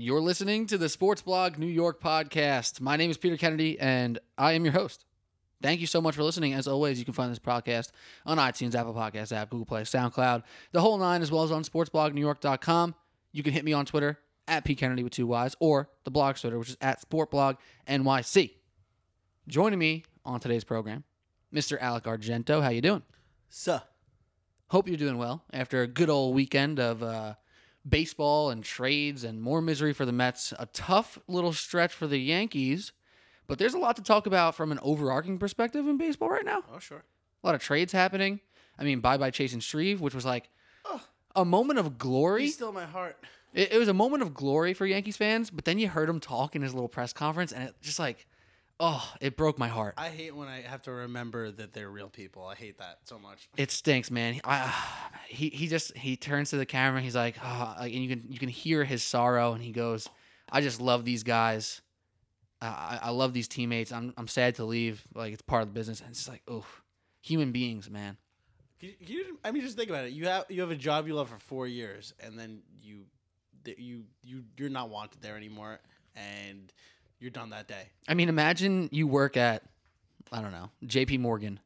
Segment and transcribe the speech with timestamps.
[0.00, 2.80] You're listening to the Sports Blog New York podcast.
[2.80, 5.04] My name is Peter Kennedy, and I am your host.
[5.60, 6.52] Thank you so much for listening.
[6.52, 7.90] As always, you can find this podcast
[8.24, 11.64] on iTunes, Apple Podcasts app, Google Play, SoundCloud, the whole nine, as well as on
[11.64, 12.94] sportsblognewyork.com.
[13.32, 16.42] You can hit me on Twitter at P Kennedy with two Y's, or the blog's
[16.42, 18.52] Twitter, which is at SportblogNYC.
[19.48, 21.02] Joining me on today's program,
[21.52, 21.76] Mr.
[21.80, 22.62] Alec Argento.
[22.62, 23.02] How you doing?
[23.48, 23.80] Suh.
[24.68, 27.34] Hope you're doing well after a good old weekend of uh,
[27.86, 30.52] baseball and trades and more misery for the Mets.
[30.58, 32.92] A tough little stretch for the Yankees,
[33.46, 36.62] but there's a lot to talk about from an overarching perspective in baseball right now.
[36.72, 37.04] Oh, sure.
[37.42, 38.40] A lot of trades happening.
[38.78, 40.48] I mean, bye bye Chasen Shreve, which was like
[40.84, 41.02] Oh.
[41.36, 42.42] a moment of glory.
[42.42, 43.16] He's still my heart.
[43.54, 46.20] It, it was a moment of glory for Yankees fans, but then you heard him
[46.20, 48.26] talk in his little press conference, and it just like,
[48.80, 49.94] oh, it broke my heart.
[49.96, 52.46] I hate when I have to remember that they're real people.
[52.46, 53.48] I hate that so much.
[53.56, 54.40] It stinks, man.
[54.44, 54.72] I,
[55.28, 57.00] he he just he turns to the camera.
[57.00, 60.08] He's like, oh, and you can you can hear his sorrow, and he goes,
[60.50, 61.82] "I just love these guys.
[62.60, 63.92] Uh, I, I love these teammates.
[63.92, 65.06] I'm I'm sad to leave.
[65.14, 66.66] Like it's part of the business." And it's just like, oh,
[67.20, 68.16] human beings, man.
[68.80, 70.12] You, you, I mean, just think about it.
[70.12, 73.06] You have you have a job you love for four years, and then you
[73.64, 75.80] you you you're not wanted there anymore,
[76.14, 76.72] and
[77.20, 77.88] you're done that day.
[78.06, 79.62] I mean, imagine you work at,
[80.32, 81.18] I don't know, J.P.
[81.18, 81.60] Morgan,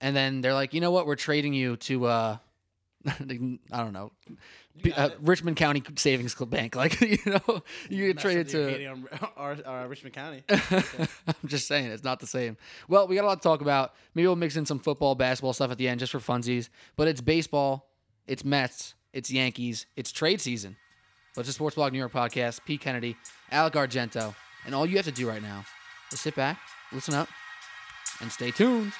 [0.00, 2.36] and then they're like, you know what, we're trading you to, uh,
[3.06, 3.22] I
[3.70, 4.12] don't know,
[4.96, 5.10] uh.
[5.20, 6.74] Richmond County Savings club Bank.
[6.84, 8.86] Like, you know, you get traded to.
[8.86, 10.42] on our, our Richmond County.
[10.50, 11.08] I'm
[11.46, 12.56] just saying it's not the same.
[12.88, 13.94] Well, we got a lot to talk about.
[14.14, 16.68] Maybe we'll mix in some football, basketball stuff at the end just for funsies.
[16.96, 17.88] But it's baseball,
[18.26, 20.76] it's Mets, it's Yankees, it's trade season.
[21.34, 22.60] But it's a Sports Blog New York podcast.
[22.64, 23.16] Pete Kennedy,
[23.50, 24.34] Alec Argento,
[24.66, 25.64] and all you have to do right now
[26.12, 26.58] is sit back,
[26.92, 27.28] listen up,
[28.20, 28.92] and stay tuned.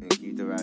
[0.00, 0.62] and keep the rest.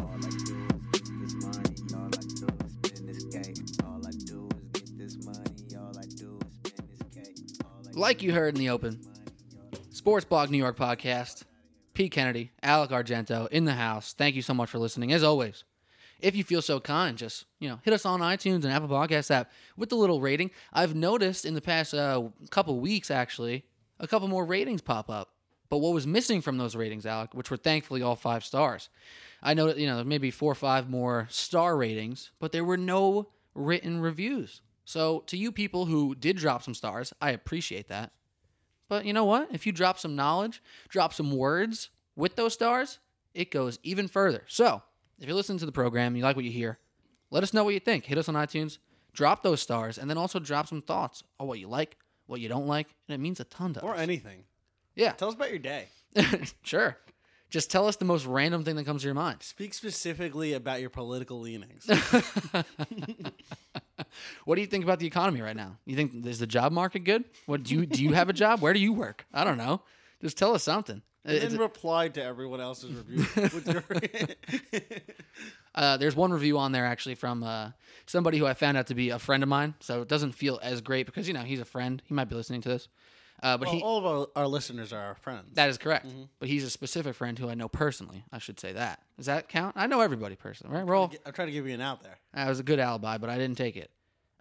[0.00, 0.56] all I do
[0.92, 1.74] is get this money.
[1.94, 3.58] All I do is spend this cake.
[3.84, 5.76] All I do is get this money.
[5.76, 7.36] All I do is spend this cake.
[7.64, 9.00] All I Like you heard in the open,
[9.90, 11.37] Sports Blog New York podcast.
[11.98, 14.12] Pete Kennedy, Alec Argento in the house.
[14.12, 15.12] Thank you so much for listening.
[15.12, 15.64] As always,
[16.20, 19.32] if you feel so kind, just you know, hit us on iTunes and Apple Podcast
[19.32, 20.52] app with the little rating.
[20.72, 23.64] I've noticed in the past uh, couple weeks, actually,
[23.98, 25.30] a couple more ratings pop up.
[25.70, 28.90] But what was missing from those ratings, Alec, which were thankfully all five stars,
[29.42, 33.30] I know you know maybe four or five more star ratings, but there were no
[33.56, 34.62] written reviews.
[34.84, 38.12] So to you people who did drop some stars, I appreciate that.
[38.88, 39.48] But you know what?
[39.52, 42.98] If you drop some knowledge, drop some words with those stars,
[43.34, 44.44] it goes even further.
[44.48, 44.82] So,
[45.20, 46.78] if you're listening to the program, you like what you hear,
[47.30, 48.04] let us know what you think.
[48.06, 48.78] Hit us on iTunes,
[49.12, 52.48] drop those stars, and then also drop some thoughts on what you like, what you
[52.48, 53.98] don't like, and it means a ton to or us.
[53.98, 54.44] Or anything.
[54.96, 55.86] yeah, Tell us about your day.
[56.62, 56.96] sure.
[57.50, 59.42] Just tell us the most random thing that comes to your mind.
[59.42, 61.88] Speak specifically about your political leanings.
[64.44, 65.76] What do you think about the economy right now?
[65.84, 67.24] You think is the job market good?
[67.46, 68.02] What do you do?
[68.02, 68.60] You have a job?
[68.60, 69.26] Where do you work?
[69.32, 69.82] I don't know.
[70.20, 71.02] Just tell us something.
[71.24, 73.24] and then reply to everyone else's review.
[73.66, 73.82] your
[75.74, 77.70] Uh, there's one review on there actually from uh,
[78.06, 80.58] somebody who I found out to be a friend of mine, so it doesn't feel
[80.60, 82.02] as great because you know he's a friend.
[82.06, 82.88] He might be listening to this,
[83.44, 85.54] uh, but well, he all of our, our listeners are our friends.
[85.54, 86.06] that is correct.
[86.40, 88.24] But he's a specific friend who I know personally.
[88.32, 89.02] I should say that.
[89.16, 89.76] Does that count?
[89.76, 90.84] I know everybody personally, right?
[90.84, 92.16] We're I'm trying to give you an out there.
[92.34, 93.92] that was a good alibi, but I didn't take it.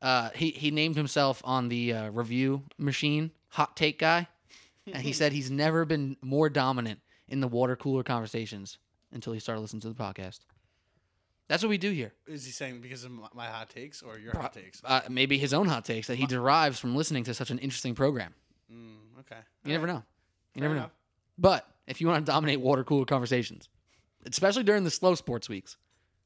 [0.02, 4.28] Uh, he he named himself on the uh, review machine hot take guy,
[4.86, 8.78] and he said he's never been more dominant in the water cooler conversations
[9.12, 10.40] until he started listening to the podcast.
[11.48, 12.14] That's what we do here.
[12.28, 14.82] Is he saying because of my, hot takes or your hot takes?
[14.84, 17.96] Uh, maybe his own hot takes that he derives from listening to such an interesting
[17.96, 18.34] program.
[18.72, 19.40] Mm, okay.
[19.64, 20.04] You never know.
[20.54, 20.90] You Fair never know.
[21.38, 23.70] But if you want to dominate water cooler conversations,
[24.26, 25.78] especially during the slow sports weeks,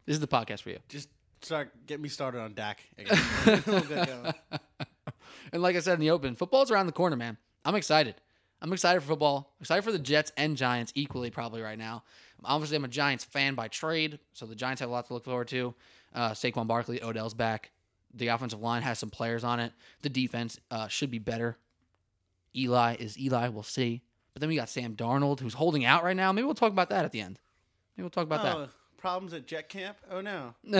[0.08, 0.80] this is the podcast for you.
[0.90, 1.10] Just
[1.42, 2.82] start get me started on Dak.
[2.98, 3.64] again.
[3.68, 4.34] We'll get going.
[5.54, 7.38] And like I said in the open, football's around the corner, man.
[7.66, 8.16] I'm excited.
[8.62, 9.54] I'm excited for football.
[9.60, 12.04] Excited for the Jets and Giants equally, probably right now.
[12.46, 15.26] Obviously, I'm a Giants fan by trade, so the Giants have a lot to look
[15.26, 15.74] forward to.
[16.14, 17.72] Uh, Saquon Barkley, Odell's back.
[18.14, 19.74] The offensive line has some players on it.
[20.02, 21.58] The defense uh, should be better.
[22.56, 23.48] Eli is Eli.
[23.50, 24.02] We'll see.
[24.34, 26.32] But then we got Sam Darnold, who's holding out right now.
[26.32, 27.40] Maybe we'll talk about that at the end.
[27.96, 28.70] Maybe we'll talk about Oh,
[29.02, 29.98] problems at Jet Camp?
[30.10, 30.54] Oh no.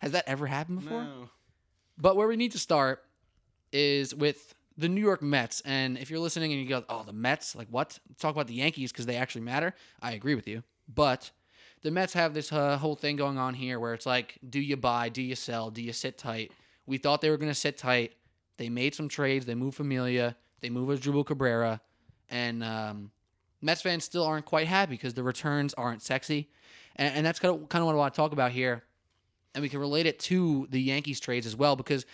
[0.00, 1.04] Has that ever happened before?
[1.04, 1.28] No.
[1.98, 3.04] But where we need to start
[3.72, 5.62] is with the New York Mets.
[5.64, 7.54] And if you're listening and you go, oh, the Mets?
[7.54, 7.98] Like what?
[8.08, 9.74] Let's talk about the Yankees because they actually matter.
[10.02, 10.62] I agree with you.
[10.92, 11.30] But
[11.82, 14.76] the Mets have this uh, whole thing going on here where it's like, do you
[14.76, 15.08] buy?
[15.08, 15.70] Do you sell?
[15.70, 16.52] Do you sit tight?
[16.86, 18.12] We thought they were going to sit tight.
[18.56, 19.46] They made some trades.
[19.46, 20.36] They moved Familia.
[20.60, 21.80] They moved Drupal Cabrera.
[22.28, 23.10] And um,
[23.60, 26.50] Mets fans still aren't quite happy because the returns aren't sexy,
[26.96, 28.84] and, and that's kind of kind of what I want to talk about here.
[29.54, 32.04] And we can relate it to the Yankees trades as well because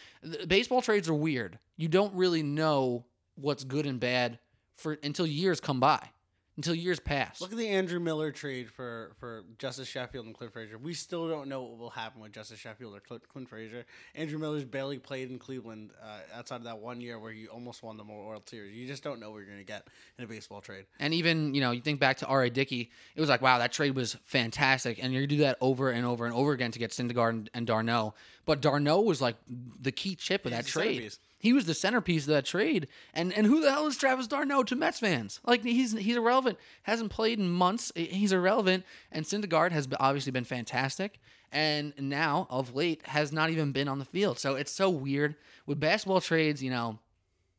[0.47, 1.59] baseball trades are weird.
[1.77, 3.05] You don't really know
[3.35, 4.39] what's good and bad
[4.77, 6.11] for until years come by,
[6.57, 7.41] until years pass.
[7.41, 10.77] Look at the Andrew Miller trade for, for Justus Sheffield and Clint Frazier.
[10.77, 13.87] We still don't know what will happen with Justus Sheffield or Clint, Clint Frazier.
[14.15, 17.83] Andrew Miller's barely played in Cleveland uh, outside of that one year where he almost
[17.83, 18.75] won the World Series.
[18.75, 19.89] You just don't know what you're going to get
[20.19, 20.85] in a baseball trade.
[21.01, 22.51] And even, you know, you think back to R.A.
[22.51, 25.03] Dickey, it was like, wow, that trade was fantastic.
[25.03, 27.31] And you're going to do that over and over and over again to get Syndergaard
[27.31, 28.15] and, and d'Arnaud.
[28.45, 29.37] But d'Arnaud was like
[29.81, 30.95] the key chip of that trade.
[30.95, 31.19] centerpiece.
[31.39, 32.89] He was the centerpiece of that trade.
[33.15, 35.41] And and who the hell is Travis d'Arnaud to Mets fans?
[35.45, 36.59] Like he's he's irrelevant.
[36.83, 37.93] Hasn't played in months.
[37.95, 38.85] He's irrelevant.
[39.11, 41.21] And Syndergaard has obviously been fantastic.
[41.53, 44.39] And now of late has not even been on the field.
[44.39, 45.37] So it's so weird
[45.67, 46.63] with basketball trades.
[46.63, 46.99] You know,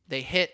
[0.08, 0.52] they hit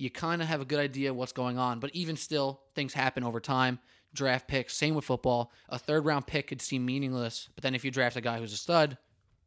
[0.00, 1.78] you kind of have a good idea what's going on.
[1.78, 3.78] But even still, things happen over time.
[4.14, 5.52] Draft picks, same with football.
[5.68, 8.52] A third round pick could seem meaningless, but then if you draft a guy who's
[8.52, 8.96] a stud,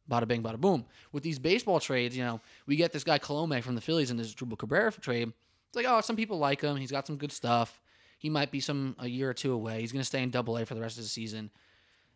[0.09, 0.85] bada bing, bada boom.
[1.11, 4.17] With these baseball trades, you know, we get this guy Kilome from the Phillies in
[4.17, 5.31] this Drupal Cabrera trade.
[5.67, 6.75] It's like, oh, some people like him.
[6.77, 7.81] He's got some good stuff.
[8.17, 9.81] He might be some a year or two away.
[9.81, 11.50] He's going to stay in Double A for the rest of the season.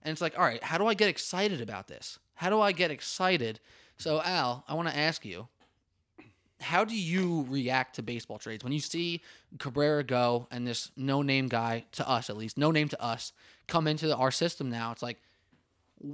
[0.04, 2.20] And it's like, all right, how do I get excited about this?
[2.36, 3.60] How do I get excited?
[3.98, 5.48] So, Al, I want to ask you,
[6.60, 9.22] how do you react to baseball trades when you see
[9.60, 13.32] Cabrera go and this no name guy to us at least no name to us
[13.68, 14.92] come into the, our system now?
[14.92, 15.18] It's like,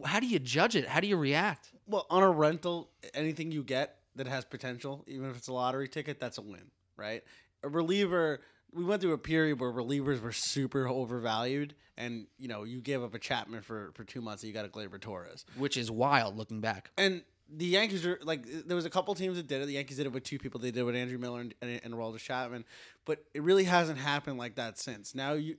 [0.06, 0.88] how do you judge it?
[0.88, 1.72] How do you react?
[1.88, 5.88] Well, on a rental, anything you get that has potential, even if it's a lottery
[5.88, 7.24] ticket, that's a win, right?
[7.64, 8.40] A reliever,
[8.74, 13.04] we went through a period where relievers were super overvalued, and you know you gave
[13.04, 15.92] up a Chapman for for two months, and you got a Gleyber Torres, Which is
[15.92, 16.92] wild looking back.
[16.98, 17.24] and
[17.56, 19.66] the Yankees are like there was a couple teams that did it.
[19.66, 20.60] The Yankees did it with two people.
[20.60, 22.66] They did it with Andrew Miller and, and, and Aroldis Chapman,
[23.06, 25.14] but it really hasn't happened like that since.
[25.14, 25.58] Now you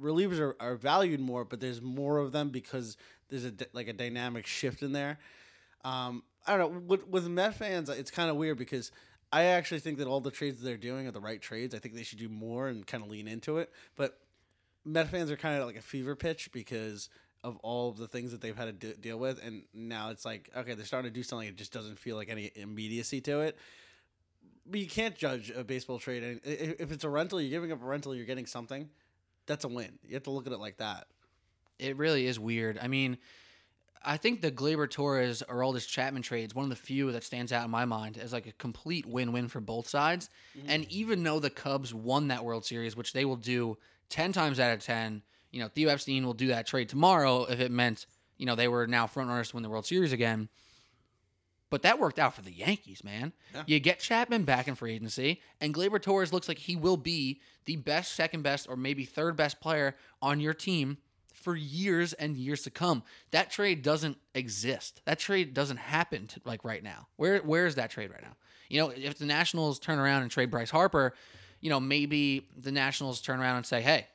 [0.00, 2.96] relievers are, are valued more, but there's more of them because
[3.28, 5.18] there's a like a dynamic shift in there.
[5.84, 8.90] Um, I don't know with with Met fans, it's kind of weird because
[9.32, 11.74] I actually think that all the trades they're doing are the right trades.
[11.74, 13.70] I think they should do more and kind of lean into it.
[13.96, 14.18] But
[14.84, 17.08] Met fans are kind of like a fever pitch because
[17.42, 20.24] of all of the things that they've had to de- deal with, and now it's
[20.24, 21.48] like okay, they're starting to do something.
[21.48, 23.56] It just doesn't feel like any immediacy to it.
[24.66, 26.22] But you can't judge a baseball trade.
[26.22, 28.88] And i- i- If it's a rental, you're giving up a rental, you're getting something.
[29.46, 29.98] That's a win.
[30.06, 31.08] You have to look at it like that.
[31.78, 32.78] It really is weird.
[32.78, 33.16] I mean,
[34.02, 37.64] I think the Gleyber Torres Aroldis Chapman trades one of the few that stands out
[37.64, 40.28] in my mind as like a complete win-win for both sides.
[40.56, 40.70] Mm-hmm.
[40.70, 43.76] And even though the Cubs won that World Series, which they will do
[44.08, 47.60] ten times out of ten, you know, Theo Epstein will do that trade tomorrow if
[47.60, 48.06] it meant
[48.36, 50.48] you know they were now front runners to win the World Series again.
[51.68, 53.32] But that worked out for the Yankees, man.
[53.54, 53.62] Yeah.
[53.66, 57.40] You get Chapman back in free agency, and Gleyber Torres looks like he will be
[57.66, 60.98] the best, second best, or maybe third best player on your team
[61.32, 63.02] for years and years to come.
[63.30, 65.00] That trade doesn't exist.
[65.04, 67.06] That trade doesn't happen to, like right now.
[67.16, 68.36] Where where is that trade right now?
[68.68, 71.14] You know, if the Nationals turn around and trade Bryce Harper,
[71.60, 74.06] you know, maybe the Nationals turn around and say, "Hey,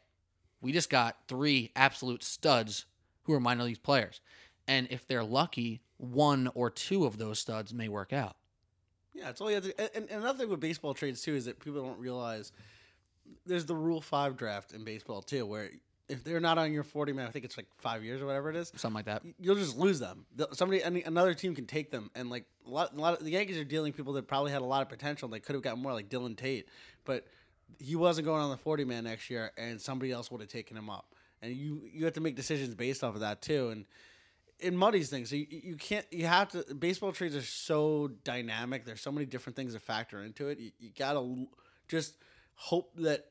[0.65, 2.85] we just got three absolute studs
[3.23, 4.19] who are minor league players."
[4.67, 8.35] And if they're lucky, one or two of those studs may work out.
[9.13, 9.95] Yeah, it's all you have to.
[9.95, 12.51] And, and another thing with baseball trades too is that people don't realize
[13.45, 15.69] there's the Rule Five draft in baseball too, where
[16.07, 18.49] if they're not on your 40 man, I think it's like five years or whatever
[18.49, 18.71] it is.
[18.75, 19.23] Something like that.
[19.39, 20.25] You'll just lose them.
[20.51, 23.57] Somebody, another team can take them, and like a lot, a lot of the Yankees
[23.57, 25.25] are dealing people that probably had a lot of potential.
[25.27, 26.67] and They could have gotten more, like Dillon Tate,
[27.05, 27.25] but
[27.79, 30.77] he wasn't going on the 40 man next year, and somebody else would have taken
[30.77, 31.13] him up.
[31.41, 33.85] And you you have to make decisions based off of that too, and
[34.59, 35.29] it muddies things.
[35.29, 38.85] So you, you can't you have to baseball trades are so dynamic.
[38.85, 40.59] There's so many different things that factor into it.
[40.59, 41.45] You, you gotta
[41.87, 42.15] just
[42.55, 43.25] hope that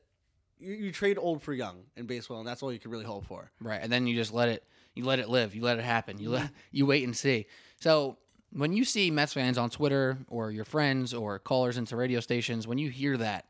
[0.59, 3.25] you, you trade old for young in baseball, and that's all you can really hope
[3.25, 3.51] for.
[3.59, 4.63] Right, and then you just let it
[4.93, 5.55] you let it live.
[5.55, 6.19] You let it happen.
[6.19, 6.55] You let mm-hmm.
[6.71, 7.47] you wait and see.
[7.81, 8.17] So
[8.53, 12.67] when you see Mets fans on Twitter or your friends or callers into radio stations,
[12.67, 13.45] when you hear that,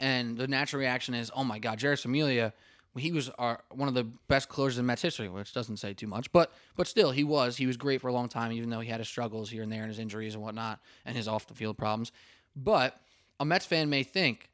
[0.00, 2.52] and the natural reaction is, "Oh my God, Jeurys Familia,
[2.96, 6.06] he was our, one of the best closers in Mets history," which doesn't say too
[6.06, 7.56] much, but but still, he was.
[7.56, 9.72] He was great for a long time, even though he had his struggles here and
[9.72, 12.12] there and his injuries and whatnot, and his off the field problems.
[12.56, 13.00] But
[13.40, 14.50] a Mets fan may think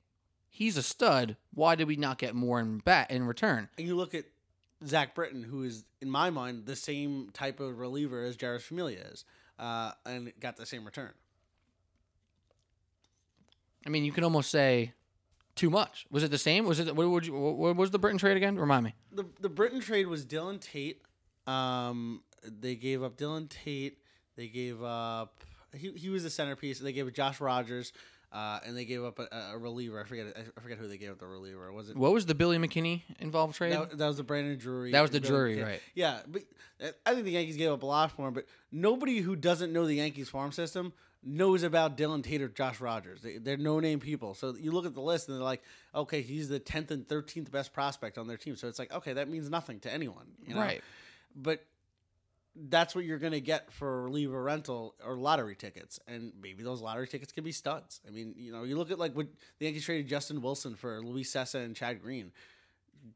[0.51, 1.37] he's a stud.
[1.53, 3.69] Why did we not get more in bat in return?
[3.79, 4.25] And you look at
[4.87, 9.01] Zach Britton, who is in my mind the same type of reliever as Jeurys Familia
[9.13, 9.25] is,
[9.59, 11.13] uh, and got the same return.
[13.87, 14.93] I mean, you can almost say
[15.55, 16.07] too much.
[16.11, 16.67] Was it the same?
[16.67, 18.57] Was it what would you what was the Britton trade again?
[18.57, 18.95] Remind me.
[19.13, 21.03] the the Britton trade was Dillon Tate.
[21.47, 23.99] Um, they gave up Dillon Tate.
[24.37, 25.45] They gave up
[25.77, 26.79] he he was the centerpiece.
[26.79, 27.93] They gave up Josh Rogers.
[28.33, 30.01] uh, and they gave up a, a reliever.
[30.01, 31.71] I forget I forget who they gave up the reliever.
[31.73, 31.97] Was it?
[31.97, 33.73] What was the Billy McKinney involved trade?
[33.73, 34.91] That, that was the Brandon Drury.
[34.91, 35.81] That was the Drury, right.
[35.95, 36.43] Yeah, but
[37.07, 38.35] I think the Yankees gave up a lot for him.
[38.35, 40.93] But nobody who doesn't know the Yankees farm system
[41.25, 43.23] knows about Dillon Tate or Josh Rogers.
[43.23, 44.35] They, they're no name people.
[44.35, 45.63] So you look at the list and they're like,
[45.95, 48.57] okay, he's the tenth and thirteenth best prospect on their team.
[48.57, 50.61] So it's like, okay, that means nothing to anyone, you know?
[50.61, 50.83] Right.
[51.35, 51.65] But
[52.57, 56.63] that's what you're going to get for a reliever rental or lottery tickets, and maybe
[56.63, 58.01] those lottery tickets can be studs.
[58.07, 59.27] I mean, you know, you look at like what
[59.59, 62.31] the Yankees traded Justin Wilson for Luis Cessa and Chad Green.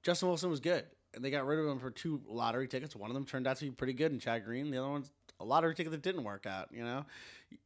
[0.02, 0.84] Justin Wilson was good,
[1.14, 2.96] and they got rid of him for two lottery tickets.
[2.96, 4.72] One of them turned out to be pretty good, and Chad Green.
[4.72, 6.70] The other one's a lottery ticket that didn't work out.
[6.72, 7.04] You know,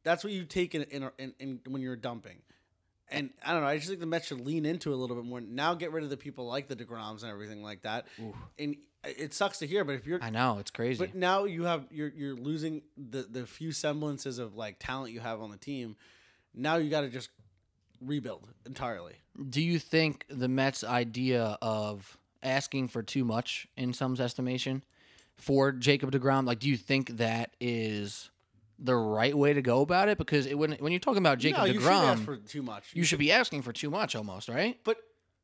[0.03, 2.37] that's what you take in in, in, in when you're dumping.
[3.09, 3.67] And I don't know.
[3.67, 5.39] I just think the Mets should lean into it a little bit more.
[5.39, 8.07] Now get rid of the people like the Degroms and everything like that.
[8.57, 10.97] And it sucks to hear, but if you're I know it's crazy.
[10.97, 15.19] but now you have you're you're losing the the few semblances of like talent you
[15.19, 15.95] have on the team.
[16.53, 17.29] Now you got to just
[18.01, 19.13] rebuild entirely.
[19.49, 24.83] Do you think the Mets' idea of asking for too much, in some's estimation,
[25.37, 28.29] for Jacob Degrom, like, do you think that is
[28.83, 30.17] the right way to go about it?
[30.17, 32.61] Because it, when when you're talking about Jacob no, you should ask Degrom, for too
[32.61, 32.91] much.
[32.93, 34.77] you should be asking for too much, almost, right?
[34.83, 34.97] But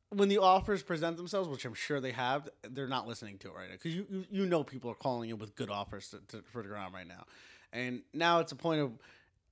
[0.10, 3.54] when the offers present themselves, which I'm sure they have, they're not listening to it
[3.56, 6.20] right now because you, you you know people are calling in with good offers to,
[6.30, 7.26] to, for Degrom right now,
[7.72, 8.92] and now it's a point of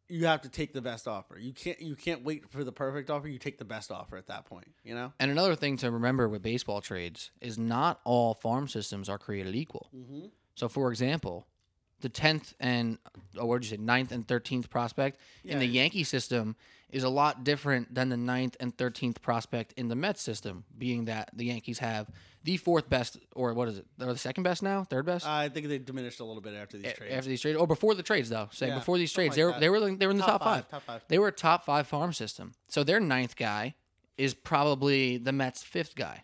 [0.10, 1.38] you have to take the best offer.
[1.38, 3.27] You can't you can't wait for the perfect offer.
[3.27, 4.67] You take the best offer at that point.
[4.84, 5.13] You know.
[5.20, 9.56] And another thing to remember with baseball trades is not all farm systems are created
[9.56, 9.89] equal.
[9.96, 10.27] Mm-hmm.
[10.56, 11.48] So, for example,
[12.01, 12.97] the tenth and
[13.37, 16.55] oh, or what did you say, ninth and thirteenth prospect in the Yankee system
[16.89, 20.63] is a lot different than the ninth and thirteenth prospect in the Mets system.
[20.77, 22.09] Being that the Yankees have
[22.43, 25.49] the fourth best, or what is it, or the second best now, third best I
[25.49, 27.13] think they diminished a little bit after these A- trades.
[27.13, 28.47] after these trades, or before the trades though.
[28.51, 29.59] Say Yeah, before these trades, like they were that.
[29.59, 30.69] they were they were in the top, five.
[30.69, 31.01] Top five.
[31.07, 32.53] They were a top five farm system.
[32.69, 33.75] So their ninth guy
[34.17, 36.23] is probably the Mets' fifth guy.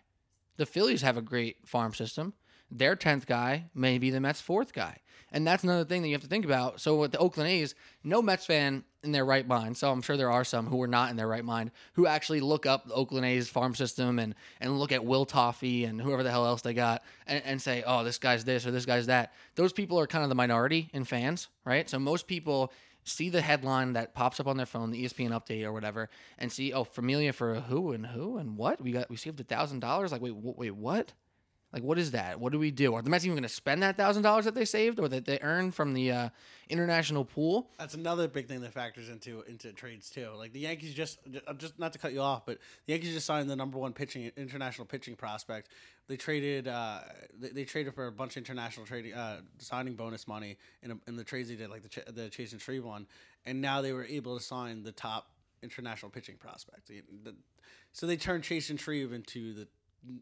[0.56, 2.32] The Phillies have a great farm system.
[2.74, 4.98] Their tenth guy may be the Mets' fourth guy.
[5.30, 6.80] And that's another thing that you have to think about.
[6.80, 9.76] So with the Oakland A's, no Mets fan in their right mind.
[9.76, 12.40] So I'm sure there are some who are not in their right mind who actually
[12.40, 16.22] look up the Oakland A's farm system and and look at Will Toffey and whoever
[16.22, 19.06] the hell else they got and, and say, oh, this guy's this or this guy's
[19.06, 19.32] that.
[19.54, 21.88] Those people are kind of the minority in fans, right?
[21.88, 22.72] So most people
[23.04, 26.50] see the headline that pops up on their phone, the ESPN update or whatever, and
[26.50, 28.80] see, oh, Familia for who and who and what?
[28.80, 30.10] We got we saved a thousand dollars.
[30.10, 31.12] Like, wait, wait, what?
[31.74, 32.38] Like, what is that?
[32.38, 32.94] What do we do?
[32.94, 35.24] Are the Mets even going to spend that thousand dollars that they saved or that
[35.24, 36.28] they earned from the uh,
[36.68, 37.68] international pool?
[37.80, 40.28] That's another big thing that factors into into trades too.
[40.36, 43.26] Like the Yankees just uh, just not to cut you off, but the Yankees just
[43.26, 45.68] signed the number one pitching international pitching prospect.
[46.06, 47.00] They traded uh,
[47.36, 50.96] they, they traded for a bunch of international trading uh, signing bonus money in, a,
[51.08, 53.08] in the trades they did, like the Ch- the Chasen Shreve one,
[53.46, 55.26] and now they were able to sign the top
[55.60, 56.88] international pitching prospect.
[57.90, 59.66] So they turned Chasen Shreve into the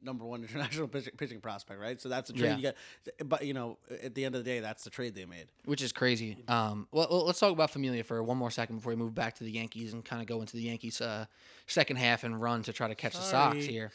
[0.03, 2.01] number one international pitching, pitching prospect, right?
[2.01, 2.57] So that's a trade Yeah.
[2.57, 3.29] you get.
[3.29, 5.47] But you know, at the end of the day, that's the trade they made.
[5.65, 6.37] which is crazy.
[6.49, 9.45] Um, well, let's talk about Familia for one more second before we move back to
[9.45, 11.27] the Yankees and kind of go into the Yankees' uh,
[11.67, 13.91] second half and run to try to catch the Sox here.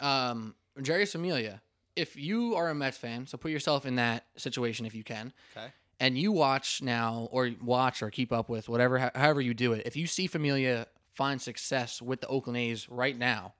[0.00, 1.60] Um, Jeurys Familia,
[1.96, 5.32] if you are a Mets fan, so put yourself in that situation if you can,
[5.56, 5.68] Okay.
[6.00, 9.82] and you watch now or watch or keep up with whatever, however you do it.
[9.86, 13.54] If you see Familia find success with the Oakland A's right now,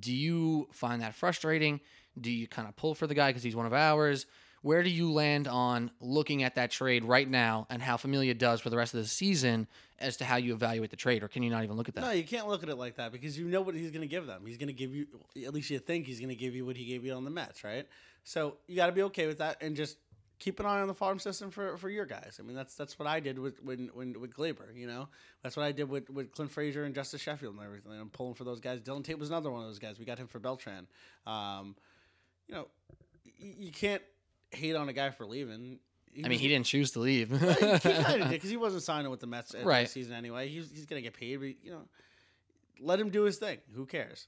[0.00, 1.80] do you find that frustrating?
[2.20, 4.26] Do you kind of pull for the guy because he's one of ours?
[4.62, 8.62] Where do you land on looking at that trade right now and how Familia does
[8.62, 9.66] for the rest of the season
[9.98, 12.00] as to how you evaluate the trade, or can you not even look at that?
[12.00, 14.08] No, you can't look at it like that because you know what he's going to
[14.08, 14.42] give them.
[14.46, 15.06] He's going to give you,
[15.46, 17.30] at least you think he's going to give you what he gave you on the
[17.30, 17.86] Mets, right?
[18.24, 19.98] So you got to be okay with that and just
[20.38, 22.38] keep an eye on the farm system for, for your guys.
[22.40, 24.74] I mean, that's that's what I did with when, when with Gleyber.
[24.74, 25.08] You know,
[25.42, 27.92] that's what I did with, with Clint Frazier and Justus Sheffield and everything.
[27.92, 28.80] I'm pulling for those guys.
[28.80, 29.98] Dillon Tate was another one of those guys.
[29.98, 30.86] We got him for Beltran.
[31.26, 31.76] Um,
[32.48, 32.66] you know,
[33.40, 34.02] y- you can't
[34.50, 35.78] hate on a guy for leaving.
[36.24, 37.30] I mean, he didn't choose to leave.
[37.30, 39.86] he kind of did because he wasn't signing with the Mets at Right.
[39.86, 40.48] the season anyway.
[40.48, 41.82] He's he's gonna get paid, but you know,
[42.80, 43.58] let him do his thing.
[43.74, 44.26] Who cares?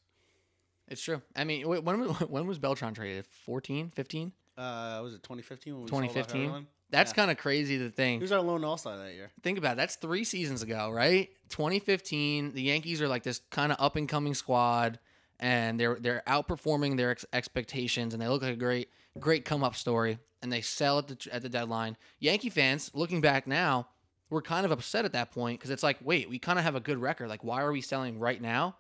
[0.88, 1.20] it's true.
[1.34, 1.84] I mean, when
[2.28, 3.26] when was Beltran traded?
[3.44, 4.32] 14, 15?
[4.56, 6.40] Uh, was it 2015 when we sold off 2015?
[6.42, 6.66] everyone?
[6.90, 7.16] That's Yeah.
[7.16, 8.22] kind of crazy to think.
[8.22, 9.30] was our lone All Star that year.
[9.42, 9.76] Think about it.
[9.76, 11.30] That's three seasons ago, right?
[11.48, 12.52] 2015.
[12.54, 14.98] The Yankees are like this kind of up and coming squad,
[15.40, 19.64] and they're they're outperforming their ex- expectations, and they look like a great great come
[19.64, 20.18] up story.
[20.42, 21.96] And they sell at the at the deadline.
[22.20, 23.88] Yankee fans, looking back now,
[24.30, 26.76] were kind of upset at that point because it's like, wait, we kind of have
[26.76, 27.28] a good record.
[27.28, 28.76] Like, why are we selling right now?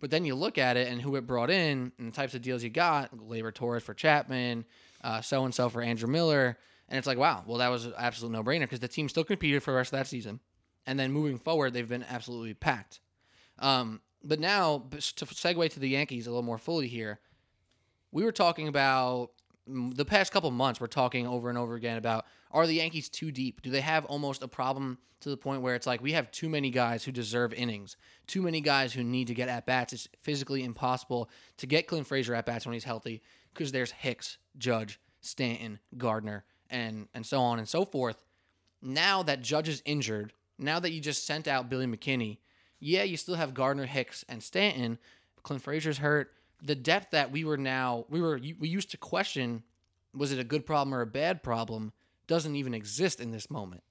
[0.00, 2.42] But then you look at it and who it brought in and the types of
[2.42, 4.64] deals you got, Gleyber Torres for Chapman,
[5.20, 6.58] so and so for Andrew Miller.
[6.88, 9.24] And it's like, wow, well, that was an absolute no brainer because the team still
[9.24, 10.40] competed for the rest of that season.
[10.86, 13.00] And then moving forward, they've been absolutely packed.
[13.58, 17.20] Um, but now to segue to the Yankees a little more fully here,
[18.12, 19.30] we were talking about
[19.66, 20.80] the past couple months.
[20.80, 23.62] We're talking over and over again about are the Yankees too deep?
[23.62, 26.48] Do they have almost a problem to the point where it's like we have too
[26.48, 27.96] many guys who deserve innings,
[28.26, 29.92] too many guys who need to get at bats.
[29.92, 33.22] It's physically impossible to get Clint Frazier at bats when he's healthy
[33.56, 38.22] because there's Hicks, Judge, Stanton, Gardner, and and so on and so forth.
[38.82, 42.38] Now that Judge is injured, now that you just sent out Billy McKinney,
[42.78, 44.98] yeah, you still have Gardner, Hicks, and Stanton.
[45.42, 46.32] Clint Frazier's hurt.
[46.62, 49.62] The depth that we were now we were we used to question
[50.14, 51.92] was it a good problem or a bad problem
[52.26, 53.82] doesn't even exist in this moment.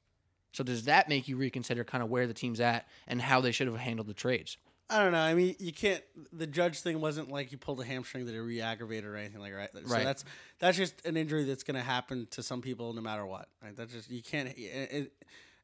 [0.53, 3.51] So does that make you reconsider kind of where the team's at and how they
[3.51, 4.57] should have handled the trades?
[4.89, 5.19] I don't know.
[5.19, 6.03] I mean, you can't.
[6.31, 9.51] The judge thing wasn't like you pulled a hamstring that it re-aggravated or anything like
[9.51, 9.57] that.
[9.73, 9.87] Right?
[9.87, 10.03] So Right.
[10.03, 10.23] that's
[10.59, 13.47] that's just an injury that's going to happen to some people no matter what.
[13.63, 13.75] Right?
[13.75, 14.49] That's just you can't.
[14.49, 15.13] It, it,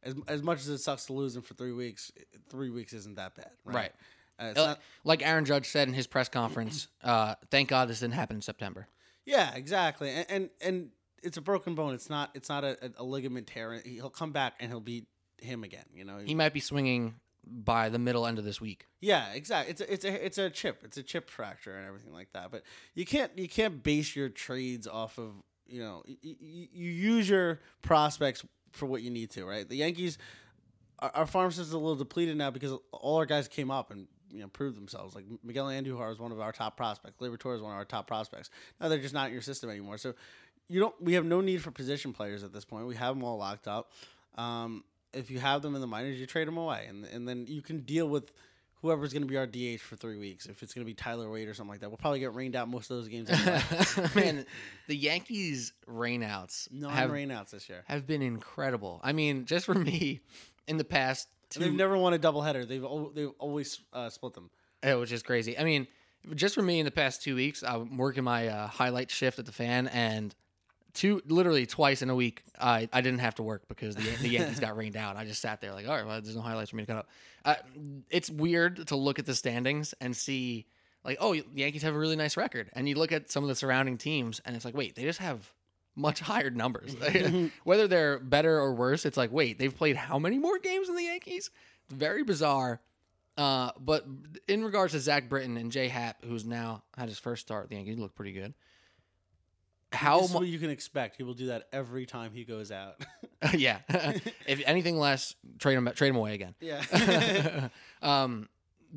[0.03, 2.11] as as much as it sucks to lose him for three weeks,
[2.49, 3.51] three weeks isn't that bad.
[3.63, 3.75] Right.
[3.75, 3.91] Right.
[4.39, 7.99] Uh, Uh, not, like Aaron Judge said in his press conference, uh, thank God this
[7.99, 8.87] didn't happen in September.
[9.25, 10.09] yeah, exactly.
[10.09, 10.89] And, and and
[11.21, 11.93] it's a broken bone.
[11.93, 12.31] It's not.
[12.33, 13.79] It's not a, a ligament tear.
[13.85, 15.05] He'll come back and he'll be
[15.39, 15.85] him again.
[15.93, 16.17] You know.
[16.25, 17.13] He might be swinging
[17.45, 18.88] by the middle end of this week.
[19.00, 19.71] Yeah, exactly.
[19.71, 20.81] It's a, it's a it's a chip.
[20.83, 22.51] It's a chip fracture and everything like that.
[22.51, 25.33] But you can't you can't base your trades off of
[25.67, 29.45] you know you, you, use your prospects for what you need to.
[29.45, 29.67] Right.
[29.67, 30.17] The Yankees,
[31.00, 34.07] our, our farm system's a little depleted now because all our guys came up and
[34.31, 35.15] you know proved themselves.
[35.15, 37.15] Like Miguel Andujar is one of our top prospects.
[37.19, 38.50] Gleyber Torres is one of our top prospects.
[38.79, 39.98] Now they're just not in your system anymore.
[39.98, 40.13] So
[40.69, 40.95] you don't.
[41.01, 42.88] We have no need for position players at this point.
[42.88, 43.91] We have them all locked up.
[44.36, 47.45] Um, if you have them in the minors, you trade them away, and and then
[47.47, 48.31] you can deal with
[48.81, 50.47] whoever's going to be our DH for three weeks.
[50.47, 52.55] If it's going to be Tyler Wade or something like that, we'll probably get rained
[52.55, 53.29] out most of those games.
[53.29, 53.61] Anyway.
[54.15, 54.45] Man,
[54.87, 57.83] the Yankees rainouts Non rainouts this year.
[57.87, 58.99] have been incredible.
[59.03, 60.21] I mean, just for me,
[60.67, 62.67] in the past two, they've never won a doubleheader.
[62.67, 64.49] They've al- they've always uh, split them.
[64.81, 65.57] it was just crazy.
[65.57, 65.87] I mean,
[66.35, 69.45] just for me in the past two weeks, I'm working my uh, highlight shift at
[69.45, 70.33] the fan, and
[70.93, 74.29] two literally twice in a week, I, I didn't have to work because the, the
[74.29, 75.18] Yankees got rained out.
[75.18, 76.98] I just sat there like, all right, well, there's no highlights for me to cut
[76.98, 77.09] up.
[77.44, 77.55] Uh,
[78.09, 80.65] it's weird to look at the standings and see
[81.03, 83.48] like, oh, the Yankees have a really nice record, and you look at some of
[83.48, 85.51] the surrounding teams, and it's like, wait, they just have
[85.96, 86.96] much higher numbers.
[87.63, 90.96] Whether they're better or worse, it's like, wait, they've played how many more games than
[90.96, 91.50] the Yankees?
[91.85, 92.81] it's Very bizarre.
[93.37, 94.05] Uh, but
[94.48, 97.75] in regards to Zach Britton and Jay Happ, who's now had his first start, the
[97.75, 98.53] Yankees look pretty good.
[99.91, 101.17] How this is mu- what you can expect.
[101.17, 103.01] He will do that every time he goes out.
[103.53, 103.79] yeah.
[104.47, 106.55] if anything less, trade him trade him away again.
[106.59, 107.69] yeah.
[108.01, 108.47] um,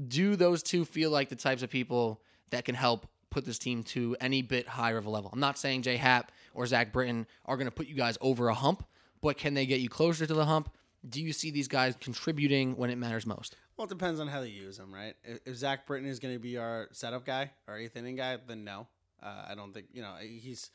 [0.08, 3.82] do those two feel like the types of people that can help put this team
[3.82, 5.30] to any bit higher of a level?
[5.32, 8.48] I'm not saying Jay Happ or Zach Britton are going to put you guys over
[8.48, 8.84] a hump,
[9.20, 10.70] but can they get you closer to the hump?
[11.08, 13.56] Do you see these guys contributing when it matters most?
[13.76, 15.14] Well, it depends on how they use them, right?
[15.24, 18.38] If, if Zach Britton is going to be our setup guy, our eighth inning guy,
[18.46, 18.86] then no.
[19.24, 20.70] Uh, I don't think you know he's.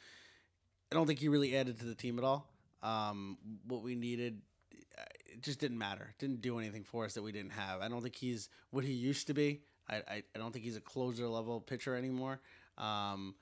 [0.91, 2.49] I don't think he really added to the team at all.
[2.81, 4.41] Um, what we needed,
[4.97, 6.15] uh, it just didn't matter.
[6.17, 7.81] Didn't do anything for us that we didn't have.
[7.81, 9.61] I don't think he's what he used to be.
[9.87, 12.39] I, I, I don't think he's a closer level pitcher anymore.
[12.77, 13.35] Um,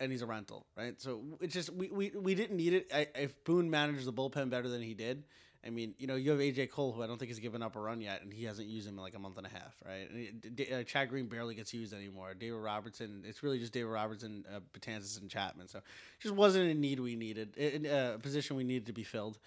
[0.00, 1.00] and he's a rental, right?
[1.00, 2.90] So it's just we, we, we didn't need it.
[2.94, 5.24] I, if Boone managed the bullpen better than he did,
[5.66, 7.74] I mean, you know, you have AJ Cole, who I don't think has given up
[7.74, 9.74] a run yet, and he hasn't used him in like a month and a half,
[9.84, 10.10] right?
[10.10, 12.34] And it- uh, Chad Green barely gets used anymore.
[12.34, 15.68] David Robertson, it's really just David Robertson, uh, Betances, and Chapman.
[15.68, 15.80] So
[16.20, 19.38] just wasn't a need we needed, in a position we needed to be filled.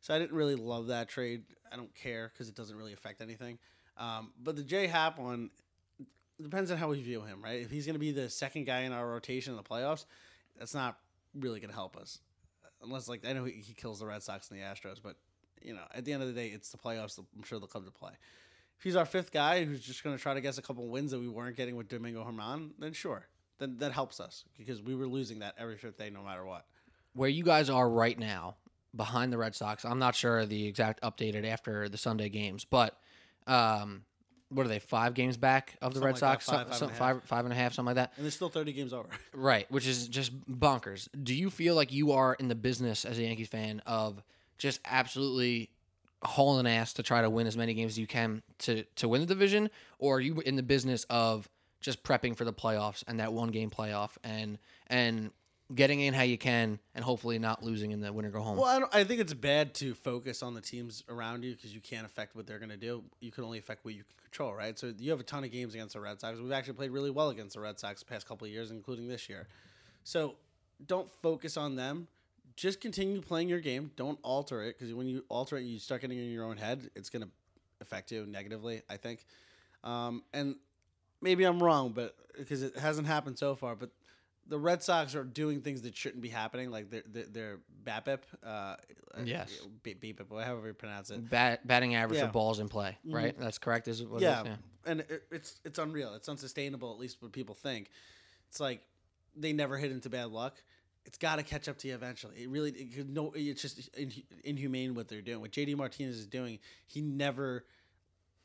[0.00, 1.42] So I didn't really love that trade.
[1.70, 3.58] I don't care because it doesn't really affect anything.
[3.98, 5.50] Um, but the J Happ one
[6.42, 7.60] depends on how we view him, right?
[7.60, 10.04] If he's going to be the second guy in our rotation in the playoffs,
[10.58, 10.98] that's not
[11.34, 12.20] really going to help us.
[12.82, 15.16] Unless, like, I know he, he kills the Red Sox and the Astros, but
[15.62, 17.18] you know, at the end of the day, it's the playoffs.
[17.18, 18.12] I'm sure they'll come to play.
[18.78, 21.10] If he's our fifth guy who's just going to try to us a couple wins
[21.12, 23.26] that we weren't getting with Domingo German, then sure,
[23.58, 26.66] then that helps us because we were losing that every fifth day, no matter what.
[27.14, 28.56] Where you guys are right now,
[28.94, 32.98] behind the Red Sox, I'm not sure the exact updated after the Sunday games, but
[33.46, 34.04] um,
[34.50, 34.78] what are they?
[34.78, 36.96] Five games back of the Something Red like that, Sox, five, Some- five some- and
[36.98, 38.12] five, five and a half, something like that.
[38.16, 39.08] And there's still 30 games over.
[39.32, 41.08] Right, which is just bonkers.
[41.22, 44.22] Do you feel like you are in the business as a Yankees fan of
[44.58, 45.70] just absolutely
[46.22, 49.20] hauling ass to try to win as many games as you can to to win
[49.20, 51.48] the division, or are you in the business of
[51.80, 55.30] just prepping for the playoffs and that one game playoff and and
[55.74, 58.56] getting in how you can and hopefully not losing in the winner go home?
[58.56, 61.74] Well, I, don't, I think it's bad to focus on the teams around you because
[61.74, 63.02] you can't affect what they're going to do.
[63.20, 64.78] You can only affect what you can control, right?
[64.78, 66.38] So you have a ton of games against the Red Sox.
[66.38, 69.08] We've actually played really well against the Red Sox the past couple of years, including
[69.08, 69.48] this year.
[70.04, 70.36] So
[70.86, 72.06] don't focus on them.
[72.56, 73.90] Just continue playing your game.
[73.96, 76.90] Don't alter it because when you alter it, you start getting in your own head.
[76.96, 77.28] It's going to
[77.80, 78.82] affect you negatively.
[78.88, 79.26] I think.
[79.84, 80.56] Um, and
[81.20, 83.90] maybe I'm wrong, but because it hasn't happened so far, but
[84.48, 88.20] the Red Sox are doing things that shouldn't be happening, like their their, their BABIP,
[88.44, 88.76] uh,
[89.24, 89.60] Yes.
[89.82, 91.28] B- BABIP, however you pronounce it.
[91.28, 92.26] Bat, batting average Yeah.
[92.26, 93.14] of balls in play, Mhm.
[93.14, 93.38] right?
[93.38, 93.86] That's correct.
[93.88, 94.46] Is what yeah, is?
[94.46, 94.56] yeah.
[94.86, 96.14] and it, it's it's unreal.
[96.14, 97.90] It's unsustainable, at least what people think.
[98.48, 98.80] It's like
[99.34, 100.62] they never hit into bad luck.
[101.06, 102.42] It's got to catch up to you eventually.
[102.42, 104.12] It really, it, no, it's just in,
[104.44, 105.40] inhumane what they're doing.
[105.40, 107.64] What JD Martinez is doing, he never,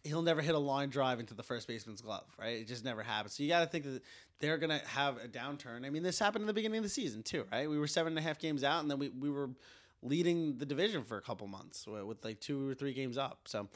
[0.03, 2.59] he'll never hit a line drive into the first baseman's glove, right?
[2.59, 3.33] It just never happens.
[3.33, 4.01] So you got to think that
[4.41, 5.85] they're gonna have a downturn.
[5.85, 7.69] I mean, this happened in the beginning of the season too, right?
[7.69, 9.51] We were seven and a half games out, and then we we were
[10.01, 13.41] leading the division for a couple months with like two or three games up.
[13.45, 13.69] So.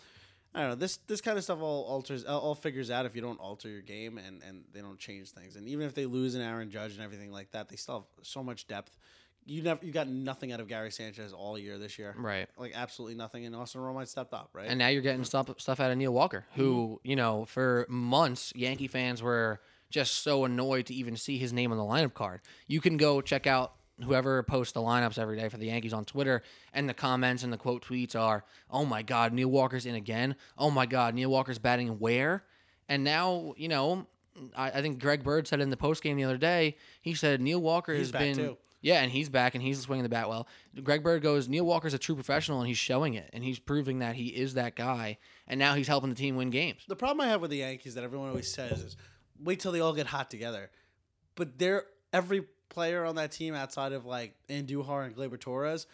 [0.55, 0.75] I don't know.
[0.75, 3.67] This this kind of stuff all alters, all all figures out if you don't alter
[3.69, 5.55] your game and, and they don't change things.
[5.57, 8.25] And even if they lose an Aaron Judge and everything like that, they still have
[8.25, 8.97] so much depth.
[9.45, 12.47] You never you got nothing out of Gary Sanchez all year this year, Right.
[12.57, 13.45] like absolutely nothing.
[13.45, 14.67] And Austin Romine stepped up, right?
[14.67, 17.09] And now you're getting stuff stuff out of Neil Walker, who Mm-hmm.
[17.09, 19.59] you know for months Yankee fans were
[19.91, 22.41] just so annoyed to even see his name on the lineup card.
[22.65, 26.05] You can go check out whoever posts the lineups every day for the Yankees on
[26.05, 29.95] Twitter, and the comments and the quote tweets are, "Oh my God, Neil Walker's in
[29.95, 30.35] again.
[30.57, 32.43] Oh my God, Neil Walker's batting where?"
[32.89, 34.07] And now you know,
[34.55, 37.41] I, I think Greg Bird said in the post game the other day, he said
[37.41, 38.35] Neil Walker He's has back, been.
[38.35, 38.57] too.
[38.81, 40.47] Yeah, and he's back and he's swinging the bat well.
[40.83, 43.97] Greg Bird goes, Neil Walker's a true professional and he's showing it and he's proving
[43.99, 45.17] that he is that guy.
[45.47, 46.83] And now he's helping the team win games.
[46.87, 48.95] the problem I have with the Yankees that everyone always says is
[49.43, 50.69] wait till they all get hot together.
[51.33, 55.87] But they're every player on that team outside of like Andujar and Gleyber Torres,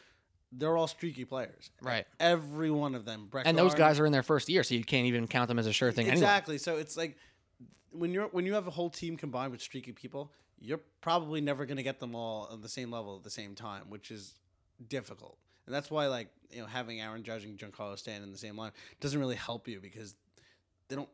[0.51, 1.69] they're all streaky players.
[1.81, 2.05] Right.
[2.19, 3.29] Every one of them.
[3.45, 5.67] And those guys are in their first year, so you can't even count them as
[5.67, 6.21] a sure thing anyway.
[6.21, 6.57] exactly.
[6.57, 7.17] So it's like
[7.91, 11.65] when you're when you have a whole team combined with streaky people, you're probably never
[11.65, 14.35] going to get them all on the same level at the same time, which is
[14.87, 15.37] difficult.
[15.65, 18.57] And that's why like you know having Aaron Judge and Giancarlo Stanton in the same
[18.57, 20.15] line doesn't really help you because
[20.87, 21.09] they don't.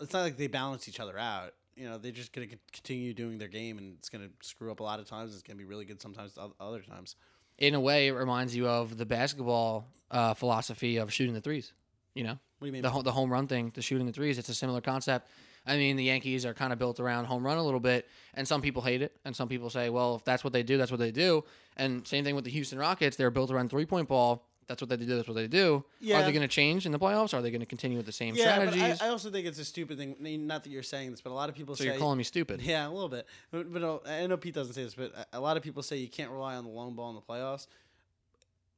[0.00, 1.54] It's not like they balance each other out.
[1.80, 4.70] You know, they're just going to continue doing their game, and it's going to screw
[4.70, 5.32] up a lot of times.
[5.32, 7.16] It's going to be really good sometimes, other times.
[7.56, 11.72] In a way, it reminds you of the basketball uh, philosophy of shooting the threes.
[12.12, 12.82] You know, What do you mean?
[12.82, 15.28] the, ho- the home run thing, the shooting the threes, it's a similar concept.
[15.66, 18.46] I mean, the Yankees are kind of built around home run a little bit, and
[18.46, 20.90] some people hate it, and some people say, well, if that's what they do, that's
[20.90, 21.44] what they do.
[21.78, 24.49] And same thing with the Houston Rockets, they're built around three point ball.
[24.70, 25.16] That's what they do.
[25.16, 25.84] That's what they do.
[26.14, 27.34] Are they going to change in the playoffs?
[27.34, 29.02] Are they going to continue with the same yeah, but strategies?
[29.02, 30.14] I, I also think it's a stupid thing.
[30.16, 31.98] I mean, Not that you're saying this, but a lot of people so say you're
[31.98, 32.60] calling me stupid.
[32.70, 33.26] Yeah, a little bit.
[33.50, 35.82] But, but uh, I know Pete doesn't say this, but a- a lot of people
[35.82, 37.66] say you can't rely on the long ball in the playoffs.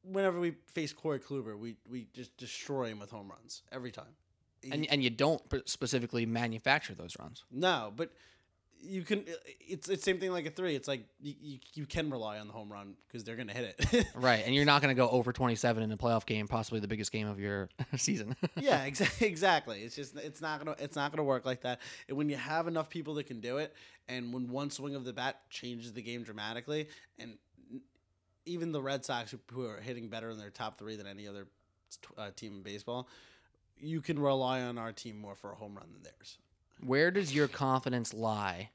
[0.02, 4.16] Whenever we face Corey Kluber, we, we just destroy him with home runs every time.
[4.70, 7.44] And, and you don't specifically manufacture those runs.
[7.50, 8.12] no, but
[8.82, 9.24] you can.
[9.60, 10.74] It's it's same thing like a three.
[10.74, 13.76] It's like you, you, you can rely on the home run because they're gonna hit
[13.92, 14.06] it.
[14.14, 14.42] Right.
[14.44, 17.12] And you're not going to go over 27 in a playoff game, possibly the biggest
[17.12, 18.36] game of your season.
[18.56, 19.82] yeah, exa- exactly.
[19.82, 21.80] It's just it's not gonna it's not gonna work like that.
[22.08, 23.74] And when you have enough people that can do it,
[24.08, 27.38] and when one swing of the bat changes the game dramatically, and
[28.44, 31.28] even the Red Sox, who- who are hitting better in their top three than any
[31.28, 31.46] other
[32.18, 33.08] uh, team in baseball,
[33.78, 36.38] you can rely on our team more for a home run than theirs.
[36.84, 38.70] Where does your confidence lie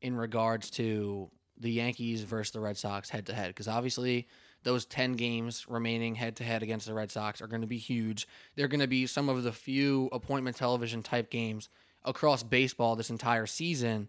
[0.00, 3.48] in regards to the Yankees versus the Red Sox head to head?
[3.48, 4.26] Because obviously,
[4.64, 7.78] those 10 games remaining head to head against the Red Sox are going to be
[7.78, 8.26] huge.
[8.56, 11.68] They're going to be some of the few appointment television type games
[12.04, 14.08] across baseball this entire season.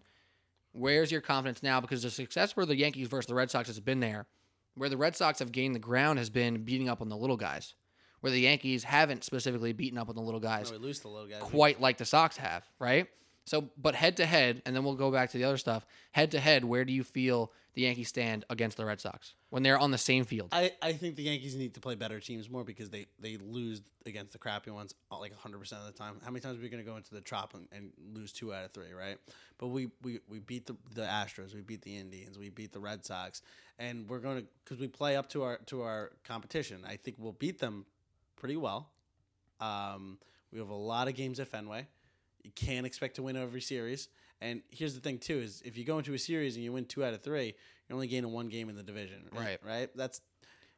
[0.72, 1.80] Where's your confidence now?
[1.80, 4.26] Because the success for the Yankees versus the Red Sox has been there.
[4.74, 7.36] Where the Red Sox have gained the ground has been beating up on the little
[7.36, 7.74] guys.
[8.20, 11.40] Where the Yankees haven't specifically beaten up on the little guys No, the little guys.
[11.40, 13.08] quite like the Sox have, right?
[13.48, 15.86] So, but head to head, and then we'll go back to the other stuff.
[16.12, 19.62] Head to head, where do you feel the Yankees stand against the Red Sox when
[19.62, 20.50] they're on the same field?
[20.52, 23.80] I, I think the Yankees need to play better teams more because they, they lose
[24.04, 26.16] against the crappy ones uh, like 100% of the time.
[26.22, 28.52] How many times are we going to go into the Trop and, and lose two
[28.52, 29.16] out of three, right?
[29.56, 32.80] But we, we, we beat the, the Astros, we beat the Indians, we beat the
[32.80, 33.40] Red Sox,
[33.78, 36.84] and we're going to because we play up to our to our competition.
[36.86, 37.86] I think we'll beat them
[38.36, 38.90] pretty well.
[39.60, 40.18] Um,
[40.52, 41.86] we have a lot of games at Fenway.
[42.48, 44.08] You can't expect to win every series.
[44.40, 46.86] And here's the thing too: is if you go into a series and you win
[46.86, 47.54] two out of three,
[47.88, 49.18] you're only gaining one game in the division.
[49.36, 49.58] Right.
[49.62, 49.90] Right.
[49.94, 50.22] That's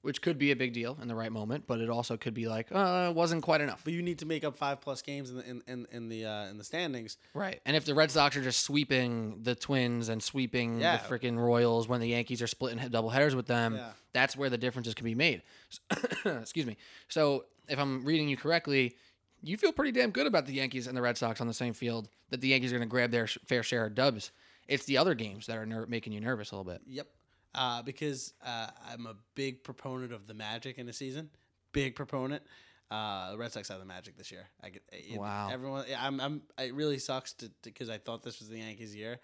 [0.02, 2.48] Which could be a big deal in the right moment, but it also could be
[2.48, 3.82] like, uh, it wasn't quite enough.
[3.84, 6.24] but you need to make up five plus games in the in, in, in the
[6.24, 7.18] uh, in the standings.
[7.34, 7.60] Right.
[7.64, 10.96] And if the Red Sox are just sweeping the Twins and sweeping Yeah.
[10.96, 13.92] the freaking Royals when the Yankees are splitting double headers with them, Yeah.
[14.12, 15.42] that's where the differences can be made.
[16.24, 16.76] Excuse me.
[17.06, 18.96] So if I'm reading you correctly,
[19.42, 21.72] you feel pretty damn good about the Yankees and the Red Sox on the same
[21.72, 24.30] field that the Yankees are going to grab their sh- fair share of dubs.
[24.68, 26.80] It's the other games that are ner- making you nervous a little bit.
[26.86, 27.06] Yep.
[27.54, 31.30] Uh, because uh, I'm a big proponent of the magic in a season.
[31.72, 32.42] Big proponent.
[32.90, 34.48] Uh, the Red Sox have the Magic this year.
[34.62, 35.48] I get, it, Wow.
[35.52, 36.42] Everyone, I'm, I'm.
[36.58, 39.20] It really sucks to because I thought this was the Yankees' year,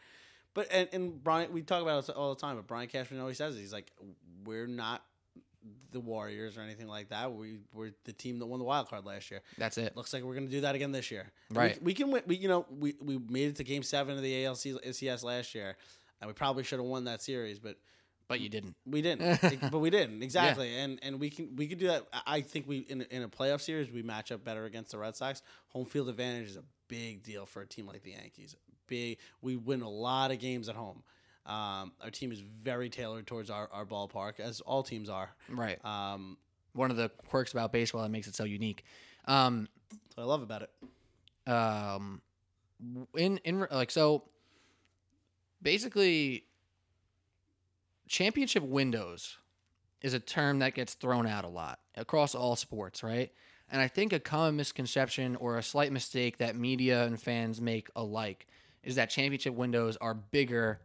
[0.55, 2.55] but and, and Brian, we talk about it all the time.
[2.55, 3.61] But Brian Cashman always says it.
[3.61, 3.91] he's like,
[4.45, 5.03] we're not
[5.93, 7.33] the Warriors or anything like that.
[7.33, 9.41] We we're the team that won the wild card last year.
[9.59, 9.97] That's it.
[9.97, 11.31] Looks like we're gonna do that again this year.
[11.51, 11.79] Right.
[11.81, 12.23] We, we can win.
[12.27, 15.77] We you know we, we made it to Game Seven of the ALCS last year,
[16.21, 17.77] and we probably should have won that series, but
[18.29, 18.75] But you didn't.
[18.85, 19.41] we didn't.
[19.71, 22.07] but we didn't exactly, and and we can we can do that.
[22.13, 24.99] I- I think we in in a playoff series we match up better against the
[24.99, 25.43] Red Sox.
[25.69, 28.57] Home field advantage is a big deal for a team like the Yankees.
[28.87, 29.19] Big.
[29.43, 31.03] We win a lot of games at home.
[31.47, 35.31] Um, our team is very tailored towards our, our ballpark, as all teams are.
[35.49, 35.83] Right.
[35.85, 36.37] Um,
[36.73, 38.85] One of the quirks about baseball that makes it so unique.
[39.27, 41.51] Um, that's what I love about it.
[41.51, 42.21] um
[43.17, 44.25] in in like so
[45.63, 46.45] basically
[48.09, 49.39] championship windows
[50.03, 53.33] is a term that gets thrown out a lot across all sports right
[53.71, 57.89] and i think a common misconception or a slight mistake that media and fans make
[57.97, 58.47] alike
[58.83, 60.81] is that championship windows are bigger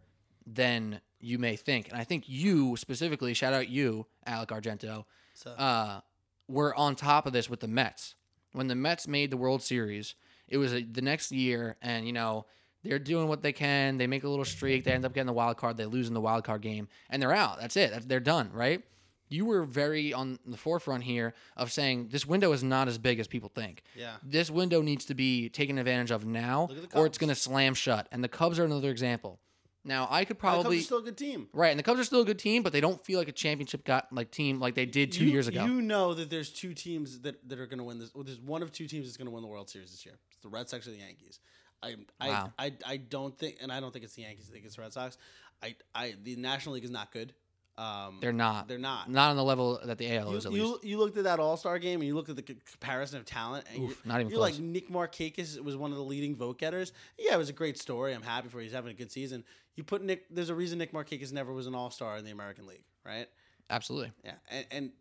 [0.46, 5.52] than you may think and i think you specifically shout out you alec argento So
[5.52, 6.02] uh,
[6.48, 8.16] were on top of this with the Mets.
[8.54, 10.16] When the Mets made the World Series,
[10.50, 12.46] it was a, the next year, and you know
[12.84, 13.98] they're doing what they can.
[13.98, 14.84] They make a little streak.
[14.84, 15.78] They end up getting the wild card.
[15.78, 17.62] They lose in the wild card game, and they're out.
[17.62, 17.92] That's it.
[17.92, 18.52] That's, they're done.
[18.52, 18.84] Right?
[19.30, 23.20] You were very on the forefront here of saying this window is not as big
[23.22, 23.84] as people think.
[23.96, 24.16] yeah.
[24.22, 27.30] This window needs to be taken advantage of now, Look at the or it's going
[27.30, 28.10] to slam shut.
[28.12, 29.40] And the Cubs are another example.
[29.84, 31.48] Now I could The Cubs probably are still a good team.
[31.54, 33.32] right, and the Cubs are still a good team, but they don't feel like a
[33.32, 35.66] championship got like team like they did two You- years ago.
[35.66, 38.14] You know that there's two teams that, that are going to win this.
[38.14, 40.16] Well, there's one of two teams that's going to win the World Series this year.
[40.30, 41.40] It's the Red Sox or the Yankees.
[41.84, 42.54] I, I, Wow.
[42.60, 44.48] I, I don't think, and I don't think it's the Yankees.
[44.50, 45.18] I think it's the Red Sox.
[45.64, 47.34] I, I, the National League is not good.
[47.82, 48.68] Um, They're not.
[48.68, 49.10] They're not.
[49.10, 50.84] Not on the level that the AL You, is at you, least.
[50.84, 53.66] you looked at that All Star game and you looked at the comparison of talent,
[53.74, 54.52] and Oof, you're, not even you're close.
[54.54, 56.94] like Nick Markakis was one of the leading vote getters.
[57.18, 58.14] Yeah, it was a great story.
[58.14, 58.66] I'm happy for you.
[58.66, 59.44] He's having a good season.
[59.76, 60.26] You put Nick.
[60.30, 63.28] There's a reason Nick Markakis never was an All Star in the American League, right?
[63.70, 64.12] Absolutely.
[64.24, 64.92] Yeah, and, and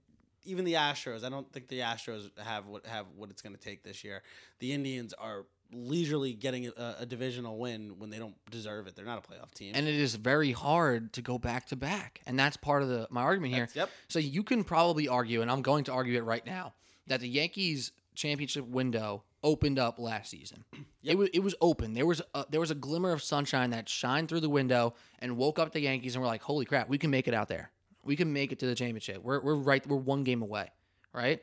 [0.44, 3.60] even the Astros, I don't think the Astros have what have what it's going to
[3.60, 4.22] take this year.
[4.60, 8.96] The Indians are leisurely getting a, a divisional win when they don't deserve it.
[8.96, 9.72] They're not a playoff team.
[9.74, 12.20] And it is very hard to go back to back.
[12.26, 13.66] And that's part of the my argument here.
[13.66, 13.90] That's- yep.
[14.08, 16.74] So you can probably argue, and I'm going to argue it right now,
[17.06, 20.64] that the Yankees championship window opened up last season.
[21.02, 21.94] It was it was open.
[21.94, 25.38] There was a, there was a glimmer of sunshine that shined through the window and
[25.38, 27.70] woke up the Yankees and we're like, holy crap, we can make it out there.
[28.04, 29.22] We can make it to the championship.
[29.22, 29.84] We're we're right.
[29.86, 30.68] We're one game away.
[31.14, 31.42] Right.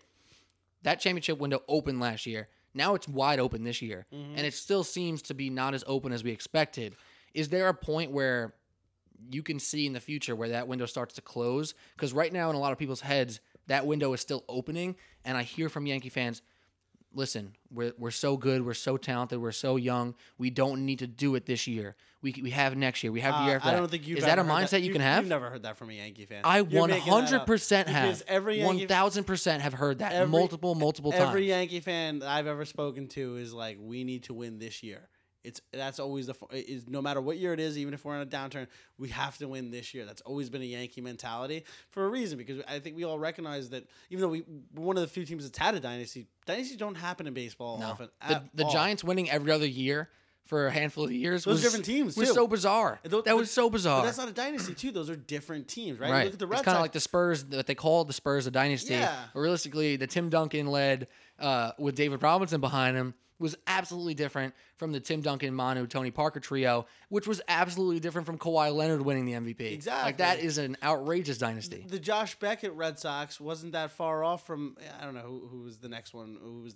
[0.84, 2.50] That championship window opened last year.
[2.74, 4.46] Now it's wide open this year, and mm-hmm.
[4.46, 6.96] it still seems to be not as open as we expected.
[7.34, 8.54] Is there a point where
[9.32, 11.74] you can see in the future where that window starts to close?
[11.96, 15.38] Because right now, in a lot of people's heads, that window is still opening, and
[15.38, 16.42] I hear from Yankee fans,
[17.14, 20.16] "Listen, we're we're so good, we're so talented, we're so young.
[20.38, 21.96] We don't need to do it this year.
[22.22, 23.12] We we have next year.
[23.12, 24.80] We have the year Uh, after I that." don't think you've is that a mindset
[24.80, 25.24] you You've- can have?
[25.24, 26.42] You've never heard that from a Yankee fan.
[26.44, 28.28] I one that hundred percent Because have.
[28.28, 31.24] every thousand percent have heard that Every- multiple multiple times.
[31.30, 35.08] Every Yankee fan I've ever spoken to is like, we need to win this year.
[35.48, 38.16] It's that's always the f- is no matter what year it is, even if we're
[38.16, 40.06] in a downturn, we have to win this year.
[40.06, 43.70] That's always been a Yankee mentality for a reason because I think we all recognize
[43.70, 44.44] that even though we
[44.76, 47.80] we're one of the few teams that's had a dynasty, dynasties don't happen in baseball
[47.80, 47.88] No.
[47.88, 48.10] often.
[48.28, 48.72] The, the all.
[48.72, 50.10] Giants winning every other year
[50.46, 52.34] for a handful of years Those was different teams, Was too.
[52.34, 53.00] so bizarre.
[53.04, 54.06] Tho- that was so But bizarre.
[54.06, 54.92] that's not a dynasty too.
[54.92, 56.10] Those are different teams, right?
[56.10, 56.24] right.
[56.24, 58.48] Look at the Red it's kind of like the Spurs that they called the Spurs
[58.48, 58.94] a dynasty.
[58.94, 59.14] Yeah.
[59.34, 61.08] But realistically, the Tim Duncan led
[61.38, 66.12] uh, with David Robinson behind him was absolutely different from the Tim Duncan, Manu, Tony
[66.12, 69.72] Parker trio, which was absolutely different from Kawhi Leonard winning the MVP.
[69.74, 70.06] Exactly.
[70.06, 71.86] Like that is an outrageous dynasty.
[71.88, 75.60] the Josh Beckett Red Sox wasn't that far off from I don't know who, who
[75.64, 76.76] was the next one who was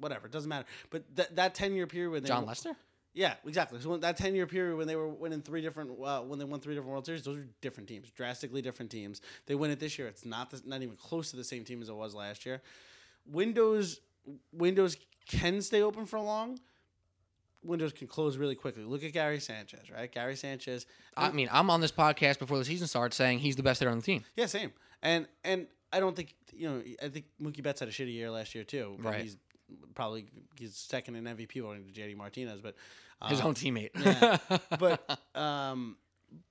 [0.00, 2.74] whatever it doesn't matter but that that ten year period when they Jon were- Lester?
[3.12, 6.20] yeah exactly so when, that ten year period when they were winning three different uh,
[6.22, 9.54] when they won three different World Series those are different teams drastically different teams they
[9.54, 11.88] win it this year it's not the, not even close to the same team as
[11.88, 12.62] it was last year
[13.26, 14.00] Windows
[14.52, 14.96] Windows
[15.38, 16.58] can stay open for long
[17.62, 21.70] windows can close really quickly look at Gary Sanchez right Gary Sanchez I mean, I'm
[21.70, 24.24] on this podcast before the season starts saying he's the best hitter on the team.
[24.36, 24.72] Yeah, same.
[25.02, 26.82] And and I don't think you know.
[27.02, 28.96] I think Mookie Betts had a shitty year last year too.
[28.98, 29.22] Right.
[29.22, 29.36] He's
[29.94, 30.26] probably
[30.58, 32.74] he's second in MVP voting to JD Martinez, but
[33.28, 33.90] His um, own teammate.
[33.94, 34.58] yeah.
[34.78, 35.96] but um,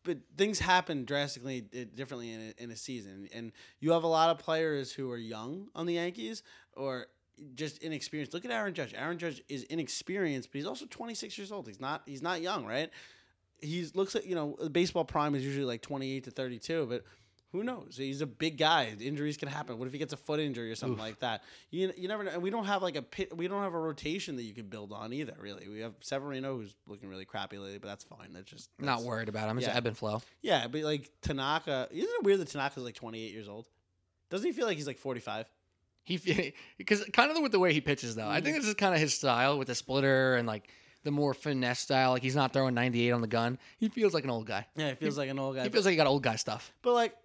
[0.03, 4.29] but things happen drastically differently in a, in a season, and you have a lot
[4.29, 6.43] of players who are young on the Yankees
[6.75, 7.07] or
[7.55, 8.33] just inexperienced.
[8.33, 8.93] Look at Aaron Judge.
[8.95, 11.67] Aaron Judge is inexperienced, but he's also 26 years old.
[11.67, 12.89] He's not he's not young, right?
[13.61, 17.03] He's looks like you know baseball prime is usually like 28 to 32, but
[17.51, 17.95] Who knows?
[17.97, 18.93] He's a big guy.
[18.99, 19.79] Injuries can happen.
[19.79, 21.43] What if he gets a foot injury or something like that?
[21.71, 22.31] You you never know.
[22.31, 24.67] And we don't have like a pit, we don't have a rotation that you can
[24.67, 25.33] build on either.
[25.39, 28.33] Really, we have Severino who's looking really crappy lately, but that's fine.
[28.33, 29.57] That's just Not worried about him.
[29.57, 29.75] It's yeah.
[29.75, 30.21] ebb and flow.
[30.43, 33.67] Yeah, but like Tanaka, isn't it weird that Tanaka's like 28 years old?
[34.29, 35.49] Doesn't he feel like he's like 45?
[36.03, 38.23] He because kind of with the way he pitches though.
[38.23, 38.31] Mm-hmm.
[38.31, 40.69] I think this is kind of his style with the splitter and like
[41.03, 42.11] the more finesse style.
[42.11, 43.57] Like he's not throwing 98 on the gun.
[43.77, 44.65] He feels like an old guy.
[44.75, 45.63] Yeah, he feels like an old guy.
[45.63, 46.73] He feels like he got old guy stuff.
[46.81, 47.15] But like,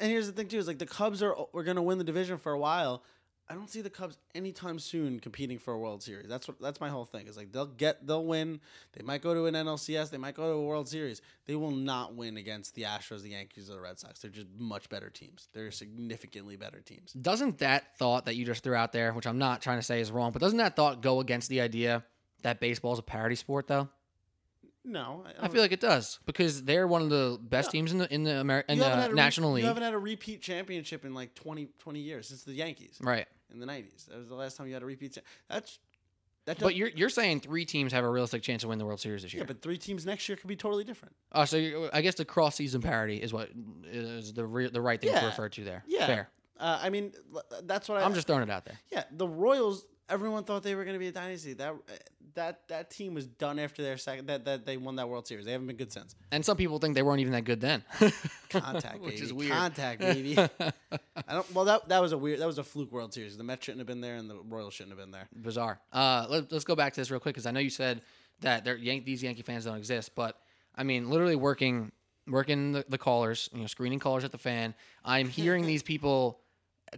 [0.00, 2.38] and here's the thing too: is like the Cubs are we're gonna win the division
[2.38, 3.02] for a while.
[3.48, 6.28] I don't see the Cubs anytime soon competing for a World Series.
[6.28, 7.26] That's what that's my whole thing.
[7.26, 8.60] Is like they'll get they'll win.
[8.94, 10.10] They might go to an NLCS.
[10.10, 11.20] They might go to a World Series.
[11.46, 14.20] They will not win against the Astros, the Yankees, or the Red Sox.
[14.20, 15.48] They're just much better teams.
[15.52, 17.12] They're significantly better teams.
[17.12, 20.00] Doesn't that thought that you just threw out there, which I'm not trying to say
[20.00, 22.02] is wrong, but doesn't that thought go against the idea
[22.42, 23.88] that baseball is a parody sport though?
[24.86, 27.72] No, I feel like it does because they're one of the best Yeah.
[27.72, 29.64] teams in the in the Ameri- in you the a re- National You League.
[29.64, 33.26] haven't had a repeat championship in like 20, 20 years since the Yankees Right.
[33.50, 34.06] in the nineties.
[34.10, 35.14] That was the last time you had a repeat.
[35.14, 35.78] cha- That's
[36.44, 36.58] that.
[36.58, 39.22] But you're you're saying three teams have a realistic chance to win the World Series
[39.22, 39.42] this year.
[39.44, 41.14] yeah, but three teams next year could be totally different.
[41.32, 43.48] Oh, so you I guess the cross season parity is what
[43.90, 45.82] is the re- the right thing to refer to there.
[45.86, 46.06] Yeah.
[46.06, 46.28] Fair.
[46.60, 47.12] Uh, I mean,
[47.62, 48.78] that's what I, I'm just throwing it out there.
[48.92, 49.86] Yeah, the Royals.
[50.10, 51.54] Everyone thought they were going to be a dynasty.
[51.54, 51.74] That
[52.34, 54.26] that that team was done after their second.
[54.26, 55.44] That that they won that World Series.
[55.44, 56.14] They haven't been good since.
[56.30, 57.84] And some people think they weren't even that good then.
[58.50, 59.24] Contact, Which baby.
[59.24, 59.52] is weird.
[59.52, 60.38] Contact, baby.
[60.38, 61.54] I don't.
[61.54, 62.40] Well, that that was a weird.
[62.40, 63.36] That was a fluke World Series.
[63.36, 65.28] The Mets shouldn't have been there, and the Royals shouldn't have been there.
[65.34, 65.80] Bizarre.
[65.92, 68.02] Uh, let, let's go back to this real quick because I know you said
[68.40, 70.38] that they're Yan- these Yankee fans don't exist, but
[70.74, 71.92] I mean, literally working
[72.26, 74.74] working the, the callers, you know, screening callers at the fan.
[75.04, 76.40] I'm hearing these people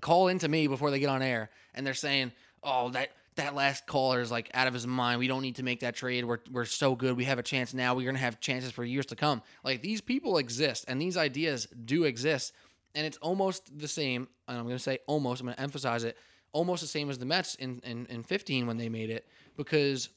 [0.01, 3.87] call into me before they get on air, and they're saying, "Oh, that." That last
[3.87, 5.19] caller is like out of his mind.
[5.19, 6.25] We don't need to make that trade.
[6.25, 7.17] We're, we're so good.
[7.17, 7.95] We have a chance now.
[7.95, 9.43] We're gonna have chances for years to come.
[9.63, 12.53] Like these people exist, and these ideas do exist,
[12.95, 14.29] and it's almost the same.
[14.49, 15.41] And I'm gonna say almost.
[15.41, 16.17] I'm gonna emphasize it.
[16.53, 20.09] Almost the same as the Mets in, in, in 15 when they made it, because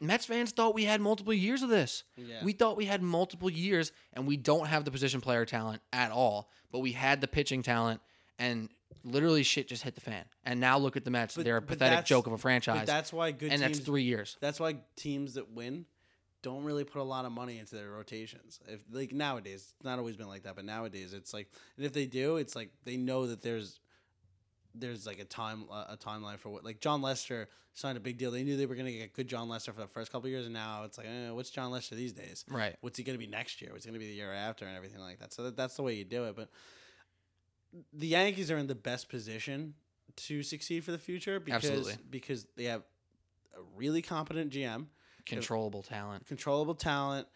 [0.00, 2.04] Mets fans thought we had multiple years of this.
[2.16, 2.44] Yeah.
[2.44, 6.12] We thought we had multiple years, and we don't have the position player talent at
[6.12, 8.00] all, but we had the pitching talent,
[8.38, 8.68] and
[9.04, 10.24] literally shit just hit the fan.
[10.44, 12.36] And now look at the Mets; But- they're a but pathetic that's- joke of a
[12.36, 13.78] But franchise, that's why good and teams.
[13.78, 14.36] that's three years.
[14.40, 15.86] That's why teams that win
[16.42, 18.60] don't really put a lot of money into their rotations.
[18.68, 21.92] If like nowadays, it's not always been like that, but nowadays it's like, and if
[21.92, 23.80] they do, it's like they know that there's
[24.74, 28.30] there's like a time a timeline for what like Jon Lester signed a big deal.
[28.30, 30.30] They knew they were going to get good Jon Lester for the first couple of
[30.30, 32.44] years, and now it's like, eh, what's Jon Lester these days?
[32.48, 32.76] Right.
[32.80, 33.72] What's he going to be next year?
[33.72, 35.32] What's he going to be the year after, and everything like that.
[35.32, 36.36] So that, that's the way you do it.
[36.36, 36.50] But
[37.92, 39.74] the Yankees are in the best position
[40.16, 41.94] to succeed for the future because Absolutely.
[42.10, 42.82] because they have
[43.56, 44.86] a really competent GM
[45.26, 46.26] Controllable talent.
[46.26, 47.28] controllable talent,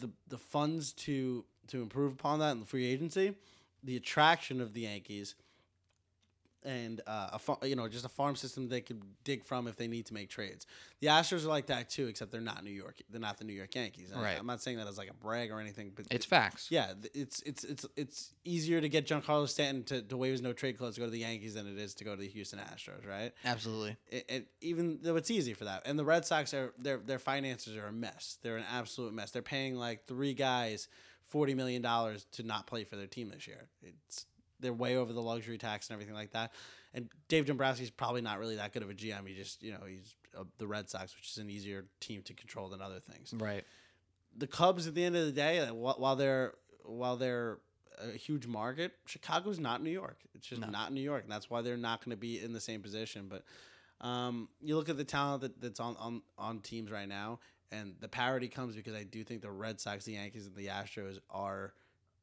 [0.00, 3.34] the the funds to to improve upon that in the free agency,
[3.82, 5.34] the attraction of the Yankees,
[6.64, 9.76] and uh, a fa- you know just a farm system they could dig from if
[9.76, 10.66] they need to make trades.
[11.00, 12.96] The Astros are like that too, except they're not New York.
[13.10, 14.10] They're not the New York Yankees.
[14.14, 14.38] I- Right.
[14.38, 16.68] I'm not saying that as like a brag or anything, but It's facts.
[16.70, 20.52] yeah, it's it's it's it's easier to get Giancarlo Stanton to, to waive his no
[20.52, 22.58] trade clause to go to the Yankees than it is to go to the Houston
[22.58, 23.32] Astros, right?
[23.44, 23.96] Absolutely.
[24.08, 25.82] it, it, even though it's easy for that.
[25.84, 28.38] And the Red Sox are their their finances are a mess.
[28.42, 29.30] They're an absolute mess.
[29.30, 30.88] They're paying like three guys
[31.26, 33.68] forty million dollars to not play for their team this year.
[33.82, 34.26] It's
[34.64, 36.52] they're way over the luxury tax and everything like that.
[36.92, 39.26] And Dave Dombrowski's probably not really that good of a GM.
[39.28, 42.34] He just you know he's uh, the Red Sox, which is an easier team to
[42.34, 43.32] control than other things.
[43.36, 43.64] Right.
[44.36, 47.58] The Cubs, at the end of the day, while they're while they're
[48.02, 50.18] a huge market, Chicago's not New York.
[50.34, 50.68] It's just No.
[50.68, 53.28] not New York, and that's why they're not going to be in the same position.
[53.28, 53.44] But
[54.04, 57.38] um, you look at the talent that, that's on, on on teams right now,
[57.70, 60.66] and the parity comes because I do think the Red Sox, the Yankees, and the
[60.66, 61.72] Astros are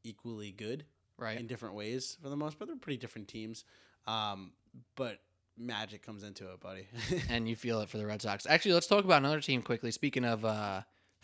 [0.04, 0.84] equally good
[1.22, 1.40] Right.
[1.40, 2.68] in different ways for the most part.
[2.68, 3.64] They're pretty different teams,
[4.08, 4.52] um,
[4.96, 5.20] but
[5.58, 6.88] magic comes into it, buddy.
[7.30, 8.46] and you feel it for the Red Sox.
[8.50, 9.92] Actually, let's talk about another team quickly.
[9.92, 10.82] Speaking of uh,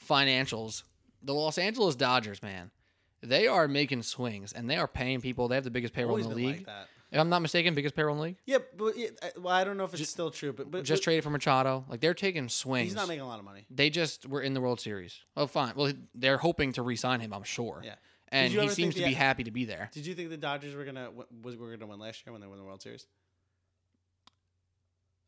[0.07, 0.83] financials,
[1.23, 2.71] the Los Angeles Dodgers, man,
[3.21, 5.47] they are making swings and they are paying people.
[5.47, 6.57] They have the biggest payroll Always in the league.
[6.57, 6.87] like that.
[7.11, 8.37] if I'm not mistaken, biggest payroll in the league.
[8.45, 11.01] Yeah, but yeah, I- well, I don't know if it's still true, but, but Just
[11.01, 11.85] but traded for Machado.
[11.89, 12.89] Like they're taking swings.
[12.89, 13.65] He's not making a lot of money.
[13.71, 15.19] they just were in the World Series.
[15.35, 15.73] Oh, fine.
[15.75, 17.33] Well, they're hoping to re-sign him.
[17.33, 17.81] I'm sure.
[17.83, 17.95] Yeah.
[18.29, 19.89] And he seems to be happy to be there.
[19.93, 21.09] Did you think the Dodgers were gonna
[21.41, 23.07] was were gonna win last year when they won the World Series?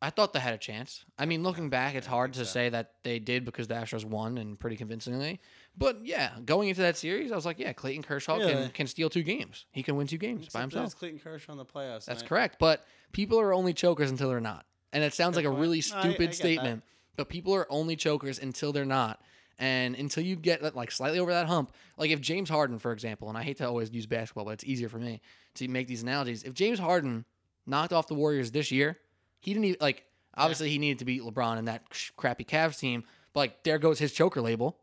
[0.02, 1.04] I thought they had a chance.
[1.18, 2.44] I mean, looking back, it's hard to so.
[2.46, 5.40] say that they did because the Astros won and pretty convincingly.
[5.76, 8.52] But yeah, going into that series, I was like, yeah, Clayton Kershaw Really?
[8.54, 9.66] can, can steal two games.
[9.72, 10.98] He can win two games by Except that himself.
[10.98, 12.06] Clayton Kershaw in the playoffs.
[12.06, 12.56] That's I- correct.
[12.58, 12.82] But
[13.12, 14.64] people are only chokers until they're not.
[14.94, 15.60] And it sounds Fair like a point.
[15.60, 16.34] really No, I- I stupid that.
[16.34, 16.82] statement,
[17.16, 19.22] but people are only chokers until they're not.
[19.60, 23.28] And until you get like slightly over that hump, like if James Harden, for example,
[23.28, 25.20] and I hate to always use basketball, but it's easier for me
[25.54, 26.42] to make these analogies.
[26.44, 27.26] If James Harden
[27.66, 28.98] knocked off the Warriors this year,
[29.38, 30.04] he didn't even like.
[30.36, 31.82] Obviously, he needed to beat LeBron in that
[32.16, 33.04] crappy Cavs team,
[33.34, 34.78] but like there goes his choker label.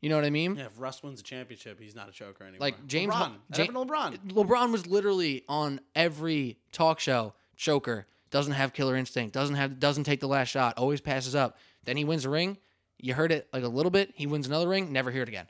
[0.00, 0.54] You know what I mean?
[0.56, 2.60] Yeah, if Russ wins a championship, he's not a choker anymore.
[2.60, 3.16] Like James LeBron.
[3.16, 3.94] Har- That Ja- happened to
[4.34, 4.46] LeBron.
[4.46, 7.34] LeBron was literally on every talk show.
[7.56, 9.34] Choker doesn't have killer instinct.
[9.34, 10.78] Doesn't have doesn't take the last shot.
[10.78, 11.58] Always passes up.
[11.84, 12.58] Then he wins a ring.
[13.02, 14.12] You heard it like a little bit.
[14.14, 14.92] He wins another ring.
[14.92, 15.46] Never hear it again.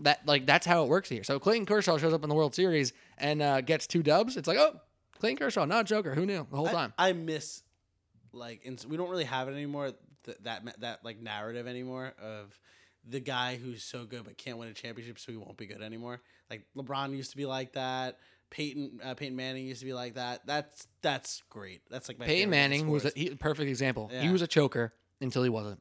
[0.00, 1.22] That like that's how it works here.
[1.24, 4.36] So Clayton Kershaw shows up in the World Series and uh, gets two dubs.
[4.36, 4.80] It's like oh,
[5.18, 6.14] Clayton Kershaw, not a Joker.
[6.14, 6.94] Who knew the whole I- time?
[6.98, 7.62] I, miss
[8.32, 9.92] like and we don't really have it anymore.
[10.24, 12.58] Th- that that like narrative anymore of
[13.06, 15.82] the guy who's so good but can't win a championship, so he won't be good
[15.82, 16.20] anymore.
[16.50, 18.18] Like LeBron used to be like that.
[18.50, 20.46] Peyton uh, Peyton Manning used to be like that.
[20.46, 21.82] That's that's great.
[21.90, 24.10] That's like my Peyton Manning was a he, perfect example.
[24.12, 25.80] He was a choker until he wasn't.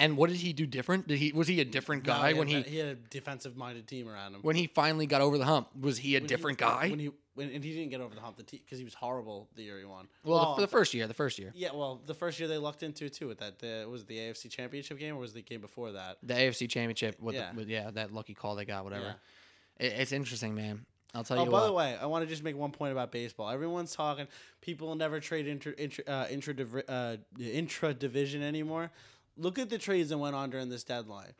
[0.00, 1.06] And what did he do different?
[1.06, 3.56] Did he was he a different guy he when had, he he had a defensive
[3.56, 4.40] minded team around him.
[4.42, 5.68] when he finally got over the hump?
[5.78, 6.88] Was he a When he- different guy?
[6.88, 9.48] When he when and he didn't get over the hump the because he was horrible
[9.56, 10.08] the year he won.
[10.24, 12.56] well, the, for the first year, the first year, yeah, well, the first year they
[12.58, 13.58] lucked into it too with that.
[13.60, 16.16] The, was it the AFC Championship game or was it the game before that?
[16.22, 17.50] the AFC Championship with Yeah.
[17.50, 19.14] yeah, with, yeah that lucky call they got, whatever.
[19.78, 20.86] It, it's interesting, man.
[21.14, 21.42] I'll tell you.
[21.42, 21.66] Oh, you by what.
[21.66, 23.50] the way, I want to just make one point about baseball.
[23.50, 24.26] Everyone's talking.
[24.60, 28.90] People never trade intra intra uh, intra div- uh, intra division anymore.
[29.40, 31.32] Look at the trades that went on during this deadline.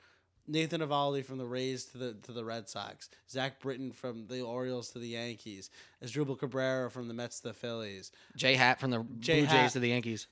[0.48, 3.08] Nathan Eovaldi from the Rays to the to the Red Sox.
[3.28, 5.70] Zach Britton from the Orioles to the Yankees.
[6.02, 8.10] Asdrubal Cabrera from the Mets to the Phillies.
[8.36, 9.62] J Happ from the Jay Blue Hatt.
[9.62, 10.26] Jays to the Yankees.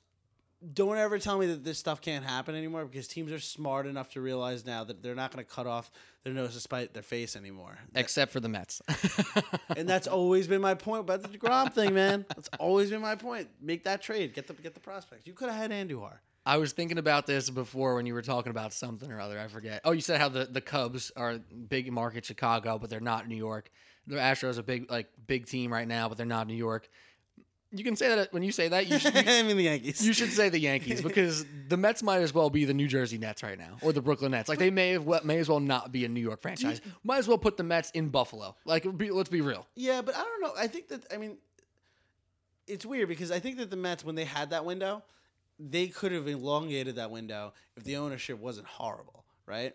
[0.75, 4.11] Don't ever tell me that this stuff can't happen anymore because teams are smart enough
[4.15, 5.89] to realize now that they're not going to cut off
[6.25, 7.79] their nose to spite their face anymore.
[7.95, 8.83] Except for the Mets.
[9.77, 12.25] and that's always been my point about the Degrom thing, man.
[12.35, 13.49] That's always been my point.
[13.61, 14.35] Make that trade.
[14.35, 15.29] Get the get the prospects.
[15.29, 16.19] You could have had Andujar.
[16.49, 19.39] I was thinking about this before when you were talking about something or other.
[19.39, 19.83] I forget.
[19.85, 21.39] Oh, you said how the, the Cubs are
[21.69, 23.71] big market Chicago, but they're not New York.
[24.07, 26.89] The Astros are a big like big team right now, but they're not New York.
[27.71, 28.89] You can say that when you say that.
[28.89, 30.07] You should, I mean the Yankees.
[30.07, 33.19] you should say the Yankees because the Mets might as well be the New Jersey
[33.19, 34.49] Nets right now, or the Brooklyn Nets.
[34.49, 36.81] Like they may have well, may as well not be a New York franchise.
[37.05, 38.57] Might as well put the Mets in Buffalo.
[38.65, 39.67] Like be, let's be real.
[39.75, 40.53] Yeah, but I don't know.
[40.57, 41.37] I think that I mean,
[42.67, 45.03] it's weird because I think that the Mets, when they had that window,
[45.59, 49.75] they could have elongated that window if the ownership wasn't horrible, right?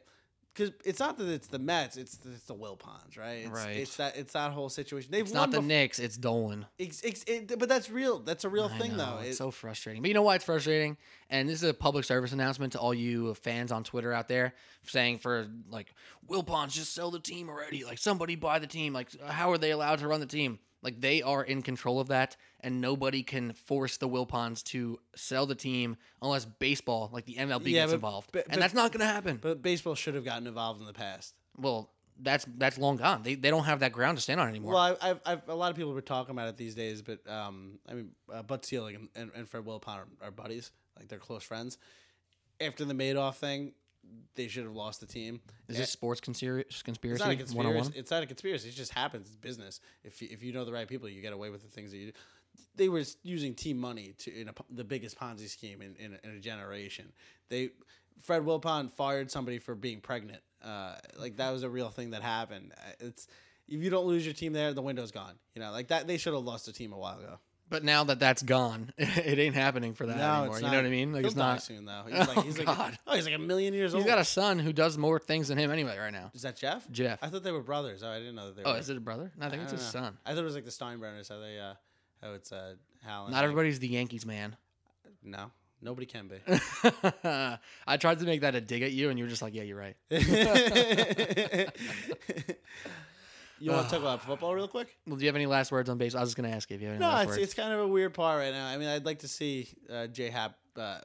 [0.55, 3.39] Because it's not that it's the Mets, it's the, it's the Wilpons, right?
[3.43, 3.75] It's, Right.
[3.77, 5.09] It's that it's that whole situation.
[5.11, 5.97] They've It's not the bef- Knicks.
[5.97, 6.67] It's Dolan.
[6.79, 8.19] Ex- ex- it- but that's real.
[8.19, 9.21] That's a real I thing, know, though.
[9.21, 10.03] It's It- so frustrating.
[10.03, 10.95] But you know why it's frustrating?
[11.31, 14.53] And this is a public service announcement to all you fans on Twitter out there
[14.85, 15.91] saying for like
[16.29, 17.83] Wilpons just sell the team already.
[17.83, 18.93] Like somebody buy the team.
[18.93, 20.59] Like how are they allowed to run the team?
[20.83, 25.45] Like they are in control of that, and nobody can force the Wilpons to sell
[25.45, 28.29] the team unless baseball, like the MLB, Yeah, gets but- involved.
[28.33, 29.37] but- and but- that's not going to happen.
[29.41, 31.33] But baseball should have gotten involved in the past.
[31.57, 33.23] well, that's that's long gone.
[33.23, 34.73] They, they don't have that ground to stand on anymore.
[34.73, 37.27] Well, I, I've, I've a lot of people were talking about it these days, but
[37.27, 41.07] um, I mean, uh, Bud Selig and, and, and Fred Wilpon are, are buddies, like
[41.07, 41.79] they're close friends.
[42.61, 43.73] After the Madoff thing,
[44.35, 45.39] they should have lost the team.
[45.67, 47.19] is Eh, this sports conspira- It's conspiracy?
[47.23, 47.75] not a 101?
[47.75, 47.99] conspiracy.
[47.99, 48.69] It's not a conspiracy.
[48.69, 49.27] It just happens.
[49.27, 49.79] It's business.
[50.03, 51.97] If you, if you know the right people, you get away with the things that
[51.97, 52.11] you do.
[52.75, 56.27] They were using team money to in a, the biggest Ponzi scheme in, in, a,
[56.27, 57.11] in a generation.
[57.49, 57.69] They
[58.21, 60.41] Fred Wilpon fired somebody for being pregnant.
[60.63, 62.71] Uh, like that was a real thing that happened.
[62.77, 63.27] Uh, It's
[63.67, 65.35] if you don't lose your team there, the window's gone.
[65.55, 66.07] You know, like that.
[66.07, 67.39] They should have lost the team a while ago.
[67.69, 70.47] But now that that's gone, it ain't happening for that anymore.
[70.55, 70.71] it's You not.
[70.73, 71.11] know what I mean?
[71.13, 71.63] Like He'll it's die not.
[71.63, 72.03] soon though.
[72.07, 72.97] He's like, Oh, he's like, God.
[73.07, 74.05] oh, he's like a million years He's old.
[74.05, 76.29] got a son who does more things than him anyway right now.
[76.35, 76.89] Is that Jeff?
[76.91, 77.17] Jeff.
[77.23, 78.03] I thought they were brothers.
[78.03, 78.69] Oh, I didn't know that they were.
[78.69, 78.79] Oh, were.
[78.79, 79.31] is it a brother?
[79.39, 80.01] No, I think it's don't his know.
[80.01, 80.17] son.
[80.25, 81.29] I thought it was like the Steinbrenners.
[81.29, 81.73] How they, uh,
[82.21, 83.23] how it's uh, Hal.
[83.23, 83.43] and Not Hank.
[83.45, 84.55] everybody's the Yankees man.
[85.23, 85.49] No,
[85.81, 86.35] nobody can be.
[87.87, 89.63] I tried to make that a dig at you, and you were just like, "Yeah,
[89.63, 89.95] you're right."
[93.63, 94.95] You want to talk about football real quick?
[95.07, 96.15] Well, do you have any last words on base?
[96.15, 97.43] I was just gonna ask you if you have any No, last it's, words.
[97.43, 98.67] it's kind of a weird part right now.
[98.67, 100.57] I mean, I'd like to see uh, J Happ.
[100.75, 100.99] Uh,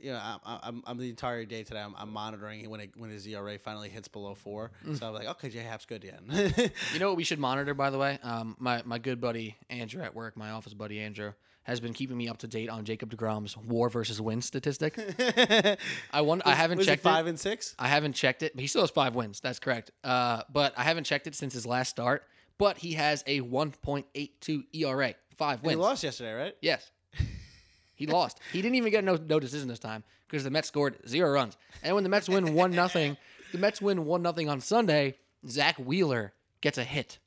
[0.00, 1.80] you know, I'm, I'm, I'm the entire day today.
[1.80, 4.70] I'm, I'm monitoring when it, when his ERA finally hits below four.
[4.94, 6.52] So I'm like, okay, J Happ's good again.
[6.94, 8.18] You know what we should monitor, by the way?
[8.22, 11.32] Um, my my good buddy Andrew at work, my office buddy Andrew,
[11.68, 14.98] has been keeping me up to date on Jacob Degrom's WAR versus win statistic.
[16.12, 16.42] I won.
[16.44, 17.30] I haven't Was it checked five it.
[17.30, 17.74] and six.
[17.78, 18.54] I haven't checked it.
[18.54, 19.40] But he still has five wins.
[19.40, 19.90] That's correct.
[20.02, 22.24] Uh, but I haven't checked it since his last start.
[22.56, 25.72] But he has a 1.82 ERA, five And wins.
[25.76, 26.54] he lost yesterday, right?
[26.60, 26.90] Yes.
[27.94, 28.40] He lost.
[28.52, 31.56] He didn't even get no no decision this time because the Mets scored zero runs.
[31.82, 33.16] And when the Mets win one nothing,
[33.52, 35.16] the Mets win one nothing on Sunday.
[35.48, 37.18] Zach Wheeler gets a hit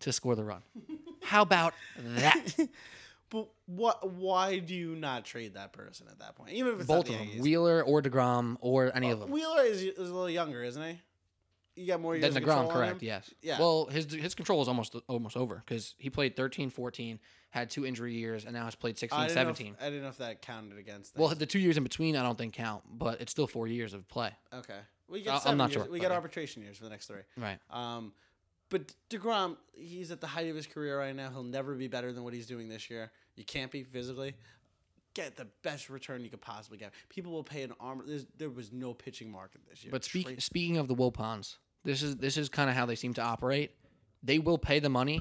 [0.00, 0.62] to score the run.
[1.22, 2.54] How about that?
[3.76, 4.10] What?
[4.12, 6.52] Why do you not trade that person at that point?
[6.52, 7.40] Even if it's Both of the them, Yankees.
[7.42, 9.30] Wheeler or Degrom or any of them.
[9.30, 11.00] Wheeler is, is a little younger, isn't he?
[11.76, 13.00] You got more years Then of Degrom, on correct?
[13.00, 13.06] him?
[13.06, 13.32] Yes.
[13.42, 13.58] Yeah.
[13.58, 17.86] Well, his his control is almost almost over because he played 13, 14, had two
[17.86, 19.66] injury years, and now has played 16, I didn't, know 17.
[19.78, 21.16] if, I didn't know if that counted against.
[21.16, 23.94] Well, the two years in between, I don't think count, but it's still four years
[23.94, 24.32] of play.
[24.52, 25.34] okay, we I- get.
[25.34, 25.84] I'm seven not years.
[25.84, 26.14] sure, We but yeah.
[26.14, 27.22] arbitration years for the next three.
[27.36, 27.58] Right.
[27.70, 28.12] Um,
[28.68, 31.30] but Degrom, he's at the height of his career right now.
[31.30, 33.10] He'll never be better than what he's doing this year.
[33.36, 34.34] You can't be physically.
[35.14, 36.92] Get the best return you could possibly get.
[37.08, 38.02] People will pay an arm.
[38.06, 39.90] There's, there was no pitching market this year.
[39.90, 43.14] But speak, speaking of the Wilpons, this is this is kind of how they seem
[43.14, 43.72] to operate.
[44.22, 45.20] They will pay the money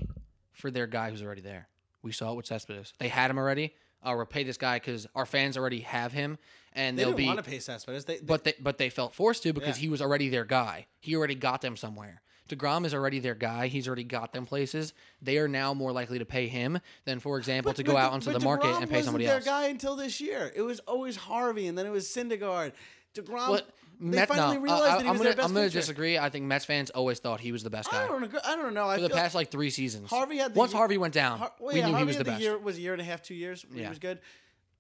[0.52, 1.68] for their guy who's already there.
[2.04, 2.94] We saw it with Cespedes.
[3.00, 3.74] They had him already.
[4.04, 6.38] Oh, we'll pay this guy because our fans already have him,
[6.74, 7.26] and they they'll didn't be.
[7.26, 8.06] want to pay Cespedes.
[8.06, 9.82] They, they, but they but they felt forced to because Yeah.
[9.82, 10.86] he was already their guy.
[11.00, 12.22] He already got them somewhere.
[12.50, 13.68] Degrom is already their guy.
[13.68, 14.94] He's already got them places.
[15.22, 17.98] They are now more likely to pay him than, for example, But- to but go
[17.98, 19.46] out onto but the market DeGrom and pay somebody wasn't else.
[19.46, 20.52] their guy until this year.
[20.56, 22.74] It was always Harvey, and then it was Syndergaard.
[23.16, 23.62] Degrom.
[24.02, 25.70] They Met, finally no, realized I, that he am was gonna their best I'm gonna
[25.70, 26.18] disagree.
[26.18, 28.40] I think Mets fans always thought he was the best guy I don't agree.
[28.46, 28.88] I don't know.
[28.88, 30.10] I for the past like three seasons.
[30.10, 32.16] Harvey had the once ye- Harvey went down, Har- well, we knew Harvey he was
[32.16, 32.42] the had best.
[32.42, 33.66] Year, was a year and a half, two years.
[33.74, 33.90] He Yeah.
[33.90, 34.20] was good.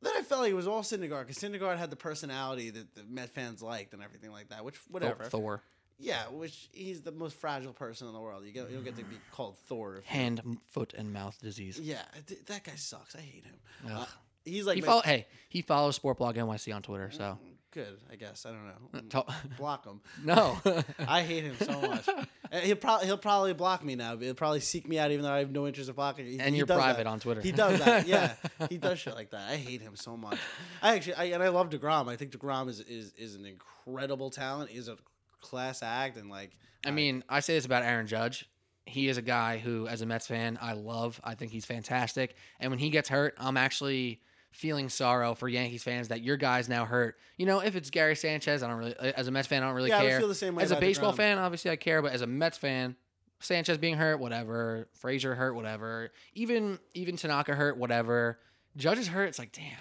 [0.01, 3.03] Then I felt like it was all Syndergaard because Syndergaard had the personality that the
[3.03, 4.63] Met fans liked and everything like that.
[4.63, 5.26] Which whatever.
[5.26, 5.61] Thor,
[6.00, 8.45] Yeah, which he's the most fragile person in the world.
[8.45, 10.02] You get you don't get to be called Thor.
[10.06, 11.78] Hand, m- foot, and mouth disease.
[11.80, 13.16] Yeah, th- that guy sucks.
[13.16, 13.56] I hate him.
[13.86, 13.91] Ugh.
[14.02, 14.06] Uh,
[14.45, 17.12] he's like he my- follow, hey, he follows Sport Blog NYC on Twitter.
[17.12, 17.38] So mm,
[17.72, 17.97] good.
[18.10, 19.00] I guess I don't know.
[19.00, 20.00] Uh, tell- mm, Block him.
[20.24, 20.58] no,
[21.06, 22.08] I hate him so much.
[22.52, 24.18] And he'll probably he'll probably block me now.
[24.18, 26.26] He'll probably seek me out, even though I have no interest in blocking.
[26.26, 27.06] He, and he you're does private that.
[27.08, 27.41] on Twitter.
[27.41, 28.08] He does that.
[28.08, 28.34] Yeah,
[28.72, 29.47] he does shit like that.
[29.52, 30.39] I hate him so much.
[30.82, 32.08] I actually, I, and I love Degrom.
[32.10, 34.72] I think Degrom is is is an incredible talent.
[34.72, 34.97] He's a
[35.42, 36.52] class act, and like,
[36.86, 38.50] I mean, I say this about Aaron Judge.
[38.86, 41.22] He is a guy who, as a Mets fan, I love.
[41.24, 42.36] I think he's fantastic.
[42.60, 44.22] And when he gets hurt, I'm actually
[44.52, 47.18] feeling sorrow for Yankees fans that your guy's now hurt.
[47.38, 48.96] You know, if it's Gary Sanchez, I don't really.
[48.98, 50.20] As a Mets fan, I don't really Yeah, I care.
[50.20, 52.58] feel the same way as a baseball fan, obviously I care, but as a Mets
[52.58, 52.96] fan,
[53.42, 54.90] Sanchez being hurt, whatever.
[54.94, 56.10] Frazier hurt, whatever.
[56.34, 58.40] Even even Tanaka hurt, whatever.
[58.76, 59.26] Judge is hurt.
[59.26, 59.78] It's like, damn,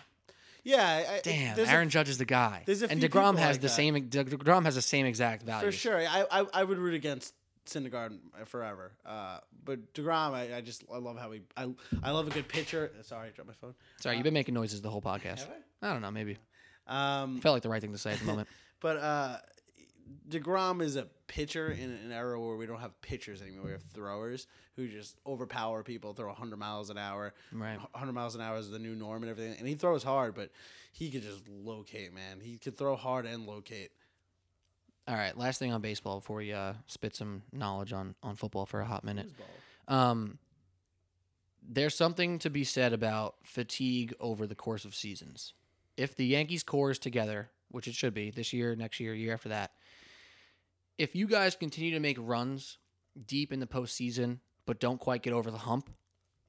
[0.65, 1.57] yeah, I, I- damn.
[1.57, 2.63] there's a- Aaron Judge is the guy.
[2.67, 3.75] there's a and Degrom has like the that.
[3.75, 3.95] same.
[4.11, 5.67] Degrom has the same exact value.
[5.67, 5.99] for sure.
[5.99, 7.35] I, I I would root against
[7.67, 8.93] Syndergaard forever.
[9.05, 11.69] Uh, but Degrom, I, I just I love how he I
[12.03, 12.91] I love a good pitcher.
[13.03, 13.75] Sorry, I dropped my phone.
[14.01, 15.41] Sorry, you've been making noises the whole podcast.
[15.41, 15.49] Have
[15.83, 16.39] I don't know, maybe.
[16.87, 18.49] Um, Felt like the right thing to say at the moment.
[18.81, 19.37] But uh,
[20.29, 23.67] Degrom is a pitcher in an era where we don't have pitchers anymore.
[23.67, 24.47] We have throwers
[24.77, 27.35] who just overpower people, throw 100 miles an hour.
[27.53, 27.79] Right.
[27.79, 29.57] 100 miles an hour is the new norm and everything.
[29.59, 30.51] And he throws hard, but
[30.93, 32.41] he could just locate, man.
[32.41, 33.91] He could throw hard and locate.
[35.07, 38.67] All right, last thing on baseball before we uh, spit some knowledge on, on football
[38.67, 39.31] for a hot minute.
[39.89, 40.39] Um,
[41.67, 45.55] there's something to be said about fatigue over the course of seasons.
[45.97, 49.33] If the Yankees core is together, which it should be this year, next year, year
[49.33, 49.73] after that,
[50.99, 52.79] if you guys continue to make runs
[53.27, 55.91] deep in the postseason, but don't quite get over the hump,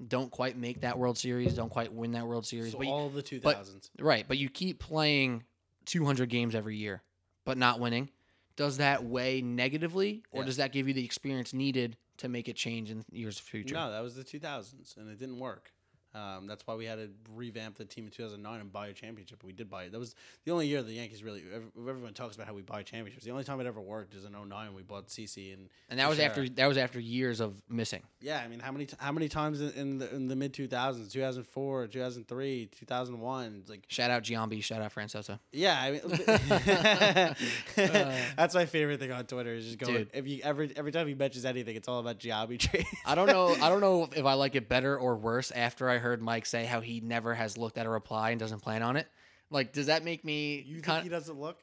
[0.08, 2.94] don't quite make that World Series, don't quite win that World Series, So but you-
[2.94, 3.90] all the 2000s.
[3.96, 5.44] but- right, but you keep playing
[5.86, 7.04] 200 games every year,
[7.46, 8.10] but not winning.
[8.56, 10.46] Does that weigh negatively, or Yeah.
[10.48, 13.76] does that give you the experience needed to make it change in years of future?
[13.76, 15.72] No, that was the 2000s, and it didn't work.
[16.16, 19.44] Um, that's why we had to revamp the team in 2009 and buy a championship.
[19.44, 19.92] We did buy it.
[19.92, 21.44] That was the only year the Yankees really.
[21.78, 23.26] Everyone talks about how we buy championships.
[23.26, 24.74] The only time it ever worked is in 09.
[24.74, 28.02] We bought CC and And that was after that was after years of missing.
[28.22, 31.12] Yeah, I mean, how many how many times in, in the in the mid 2000s,
[31.12, 35.40] 2004, 2003, 2001, like Shout out Giambi, shout out Francesa.
[35.52, 36.02] yeah, I mean,
[38.36, 39.94] that's my favorite thing on Twitter is just going.
[39.94, 40.10] Dude.
[40.14, 42.86] If you every every time he mentions anything, it's all about Giambi trade.
[43.06, 43.56] I don't know.
[43.62, 46.66] I don't know if I like it better or worse after I heard Mike say
[46.66, 49.08] how he never has looked at a reply and doesn't plan on it.
[49.52, 50.64] Like, does that make me?
[50.68, 51.60] You think kind, he doesn't look?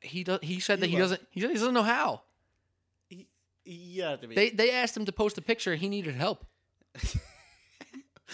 [0.00, 0.38] he does.
[0.42, 1.04] He said that He he will.
[1.04, 1.22] doesn't.
[1.30, 2.22] He doesn't know how.
[3.08, 3.26] He,
[3.64, 4.16] yeah.
[4.16, 5.74] They they asked him to post a picture.
[5.76, 6.44] He needed help.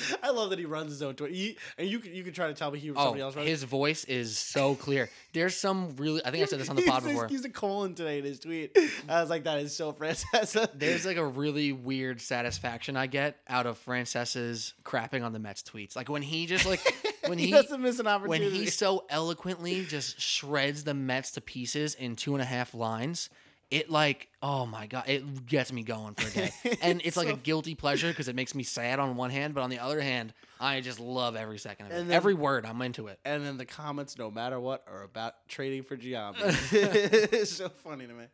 [0.23, 1.35] I love that he runs his own Twitter.
[1.35, 3.49] He, and you can you can try to tell me he Oh, somebody else runs.
[3.49, 5.09] his voice is so clear.
[5.33, 6.25] There's some really.
[6.25, 7.29] I think I said this on the pod He says- before.
[7.29, 8.77] He's a colon today in his tweet.
[9.09, 10.69] I was like, that is so Francesa.
[10.75, 15.63] There's like a really weird satisfaction I get out of Francesa's crapping on the Mets
[15.63, 15.97] tweets.
[15.97, 16.81] Like when he just like
[17.27, 18.45] when he, he, doesn't miss an opportunity.
[18.45, 22.75] when he so eloquently just shreds the Mets to pieces in two and a half
[22.75, 23.31] lines.
[23.71, 26.51] It like oh my god, it gets me going for a day,
[26.81, 29.55] and it's, It's like a guilty pleasure because it makes me sad on one hand,
[29.55, 31.95] but on the other hand, I just love every second of it.
[31.97, 33.19] Then- every word, I'm into it.
[33.27, 36.37] and then the comments, no matter what, are about trading for Giambi.
[37.33, 38.25] it's so funny to me.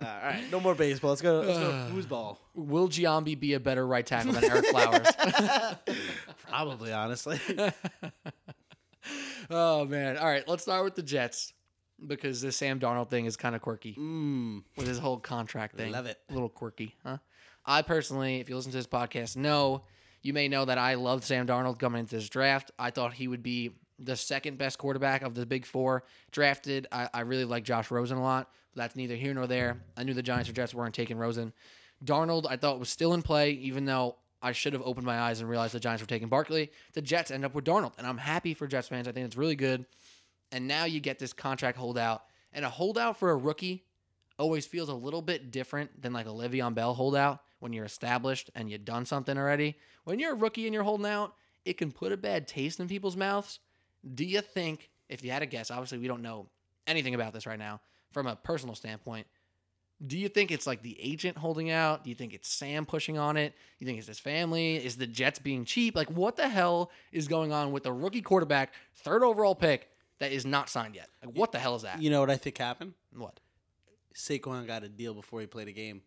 [0.00, 1.10] Uh, all right, no more baseball.
[1.10, 1.40] Let's go.
[1.40, 2.36] Let's go to foosball.
[2.54, 5.76] Will Giambi be a better right tackle than Ereck Flowers?
[6.48, 7.40] Probably, honestly.
[9.50, 10.16] oh man!
[10.16, 11.52] All right, let's start with the Jets
[12.04, 15.92] because this Sam Darnold thing is kind of quirky mm, with his whole contract thing.
[15.92, 16.18] Love it.
[16.28, 17.18] A little quirky, huh?
[17.64, 19.82] I personally, if you listen to this podcast, know
[20.22, 22.70] you may know that I loved Sam Darnold coming into this draft.
[22.78, 26.86] I thought he would be the second best quarterback of the big four drafted.
[26.92, 28.50] I, I really like Josh Rosen a lot.
[28.74, 29.80] That's neither here nor there.
[29.96, 31.52] I knew the Giants or Jets weren't taking Rosen.
[32.04, 35.40] Darnold, I thought was still in play, even though I should have opened my eyes
[35.40, 36.70] and realized the Giants were taking Barkley.
[36.92, 39.08] The Jets end up with Darnold, and I'm happy for Jets fans.
[39.08, 39.86] I think it's really good.
[40.52, 42.22] And now you get this contract holdout,
[42.52, 43.84] and a holdout for a rookie
[44.38, 48.50] always feels a little bit different than like a Le'Veon Bell holdout when you're established
[48.54, 49.76] and you've done something already.
[50.04, 51.34] When you're a rookie and you're holding out,
[51.64, 53.60] it can put a bad taste in people's mouths.
[54.14, 56.48] Do you think, if you had a guess, obviously we don't know
[56.86, 57.80] anything about this right now
[58.12, 59.26] from a personal standpoint,
[60.06, 62.04] do you think it's like the agent holding out?
[62.04, 63.54] Do you think it's Sam pushing on it?
[63.78, 64.76] You think it's his family?
[64.76, 65.96] Is the Jets being cheap?
[65.96, 69.88] Like, what the hell is going on with the rookie quarterback, third overall pick,
[70.18, 71.08] that is not signed yet?
[71.24, 72.00] Like, what the hell is that?
[72.00, 72.94] you know what I think happened?
[73.16, 73.40] What?
[74.14, 76.02] Saquon got a deal before he played a game.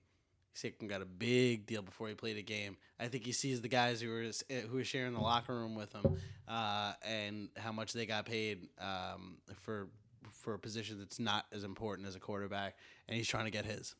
[0.55, 2.77] Saquon got a big deal before he played a game.
[2.99, 4.31] I think he sees the guys who were
[4.69, 8.67] who were sharing the locker room with him, uh, and how much they got paid
[8.79, 9.89] um, for
[10.31, 12.75] for a position that's not as important as a quarterback,
[13.07, 13.95] and he's trying to get his.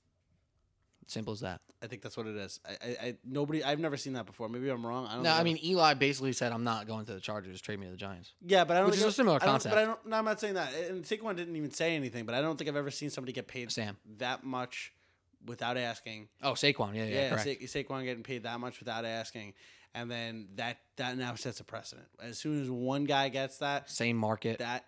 [1.08, 1.62] Simple as that.
[1.82, 2.60] I think that's what it is.
[2.68, 4.47] I, I, I nobody I've never seen that before.
[4.47, 5.08] Maybe I'm wrong.
[5.08, 7.60] I don't No, I mean Eli basically said, "I'm not going to the Chargers.
[7.62, 9.45] Trade me to the Giants." yeah, but I don't which think is a similar I
[9.45, 9.74] concept.
[9.74, 10.06] But I don't.
[10.06, 10.72] No, I'm not saying that.
[10.74, 12.26] And Saquon didn't even say anything.
[12.26, 13.97] But I don't think I've ever seen somebody get paid Sam.
[14.18, 14.93] that much
[15.45, 16.28] without asking.
[16.43, 16.95] Oh, Saquon.
[16.95, 17.62] Yeah, yeah, Yeah, correct.
[17.70, 19.54] Sa- Saquon getting paid that much without asking,
[19.95, 22.08] and then that that now sets a precedent.
[22.22, 24.60] As soon as one guy gets that, Same market.
[24.60, 24.86] that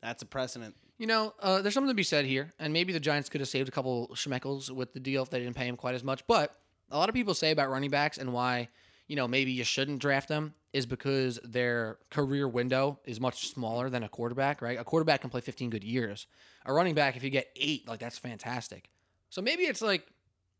[0.00, 0.74] that's a precedent.
[0.98, 3.48] You know, uh, there's something to be said here, and maybe the Giants could have
[3.48, 6.24] saved a couple schmeckles with the deal if they didn't pay him quite as much.
[6.26, 6.56] But
[6.90, 8.68] a lot of people say about running backs and why,
[9.08, 13.90] you know, maybe you shouldn't draft them is because their career window is much smaller
[13.90, 14.78] than a quarterback, right?
[14.78, 16.26] A quarterback can play 15 good years.
[16.66, 18.90] A running back, if you get eight, like that's fantastic.
[19.30, 20.06] So maybe it's like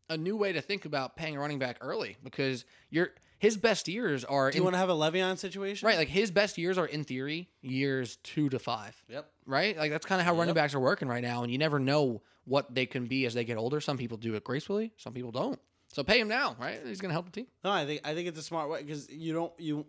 [0.09, 3.09] a new way to think about paying a running back early because your
[3.45, 5.85] his best years are Do you in, want to have a Le'Veon situation?
[5.87, 5.97] right.
[5.97, 9.29] Like his best years are in theory years two to five Yep.
[9.45, 9.77] right?
[9.77, 12.21] Like that's kind of how running backs are working right now, and you never know
[12.45, 13.79] what they can be as they get older.
[13.81, 15.59] Some people do it gracefully, some people don't.
[15.93, 16.79] So pay him now, right?
[16.85, 17.47] He's gonna help the team.
[17.63, 19.85] No, I think I think it's a smart way because you don't you.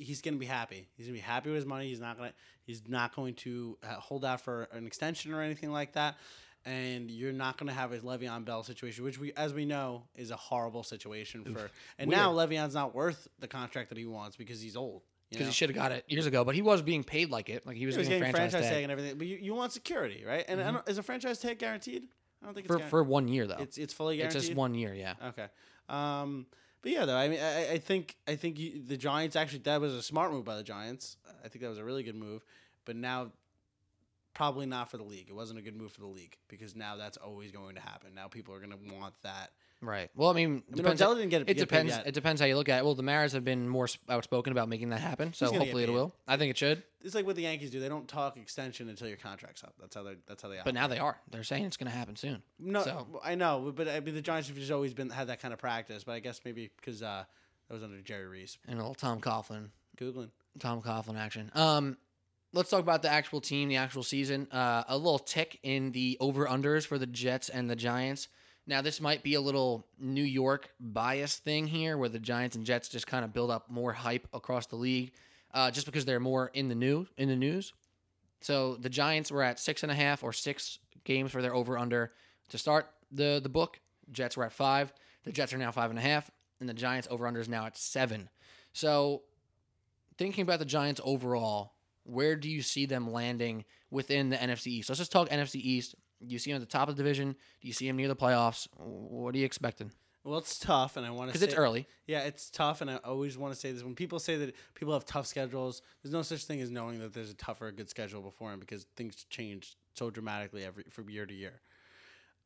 [0.00, 0.88] He's gonna be happy.
[0.96, 1.88] He's gonna be happy with his money.
[1.88, 2.32] He's not gonna.
[2.64, 6.16] He's not going to uh, hold out for an extension or anything like that.
[6.68, 10.02] And you're not going to have a Le'Veon Bell situation, which we, as we know,
[10.14, 11.70] is a horrible situation for.
[11.98, 15.02] And now Le'Veon's not worth the contract that he wants because he's old.
[15.30, 17.66] Because he should have got it years ago, but he was being paid like it,
[17.66, 19.36] like he was, He was getting getting franchise, franchise, tag, tag and everything, but you,
[19.36, 20.44] you want security, right?
[20.48, 22.04] And I don't, is a franchise tag guaranteed?
[22.42, 23.56] I don't think it's for for one year though.
[23.58, 24.36] it's it's fully guaranteed.
[24.38, 25.14] It's just one year, yeah.
[25.28, 25.46] Okay.
[25.88, 26.46] Um,
[26.82, 29.80] but yeah, though I mean, I, I think I think you, the Giants actually that
[29.80, 31.16] was a smart move by the Giants.
[31.44, 32.44] I think that was a really good move.
[32.84, 33.32] But now,
[34.38, 35.26] probably not for the league.
[35.28, 38.14] It wasn't a good move for the league because now that's always going to happen.
[38.14, 39.50] Now people are going to want that.
[39.80, 40.10] Right.
[40.14, 41.02] Well, I mean, depends.
[41.02, 41.92] Odell didn't get it get depends.
[42.06, 42.84] It depends how you look at it.
[42.84, 46.14] Well, the Maras have been more outspoken about making that happen, so hopefully it will.
[46.28, 47.80] I think it should, It's like what the Yankees do.
[47.80, 49.74] They don't talk extension until your contract's up.
[49.80, 50.14] That's how they.
[50.28, 50.58] That's how they.
[50.64, 51.16] but now they are.
[51.30, 52.42] They're saying it's going to happen soon.
[52.60, 55.40] No, So- I know, but I mean the Giants have just always been had that
[55.40, 56.04] kind of practice.
[56.04, 57.24] But I guess maybe because uh,
[57.68, 58.58] that was under Jerry Reese.
[58.68, 60.30] And a little Tom Coughlin Googling.
[60.58, 61.50] Tom Coughlin action.
[61.54, 61.96] Um,
[62.52, 64.48] let's talk about the actual team, the actual season.
[64.50, 68.28] Uh, a little tick in the over unders for the Jets and the Giants.
[68.66, 72.66] Now, this might be a little New York bias thing here, where the Giants and
[72.66, 75.12] Jets just kind of build up more hype across the league,
[75.54, 77.72] uh, just because they're more in the new in the news.
[78.40, 81.78] So the Giants were at six and a half or six games for their over
[81.78, 82.12] under
[82.50, 83.80] to start the the book.
[84.12, 84.92] Jets were at five.
[85.24, 86.30] The Jets are now five and a half,
[86.60, 88.28] and the Giants over under is now at seven.
[88.74, 89.22] So
[90.18, 91.72] thinking about the Giants overall,
[92.08, 94.88] where do you see them landing within the NFC East?
[94.88, 95.94] Let's just talk NFC East.
[96.20, 97.36] Do you see them at the top of the division?
[97.60, 98.66] Do you see them near the playoffs?
[98.76, 99.92] What are you expecting?
[100.24, 101.86] Well, it's tough, and I want to Because it's early.
[102.06, 103.82] Yeah, it's tough, and I always want to say this.
[103.82, 107.14] When people say that people have tough schedules, there's no such thing as knowing that
[107.14, 111.08] there's a tough or a good schedule beforehand because things change so dramatically every from
[111.08, 111.60] year to year.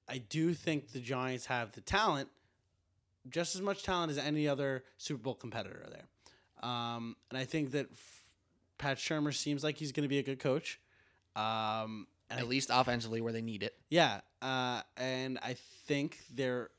[0.09, 2.29] I do think the Giants have the talent,
[3.29, 6.69] just as much talent as any other Super Bowl competitor there.
[6.69, 8.22] Um, and I think that f-
[8.83, 10.80] Pat Shurmur seems like he's going to be a good coach.
[11.37, 13.74] Um, and I At least offensively where they need it.
[13.91, 15.57] yeah, uh, and I
[15.87, 16.70] think they're,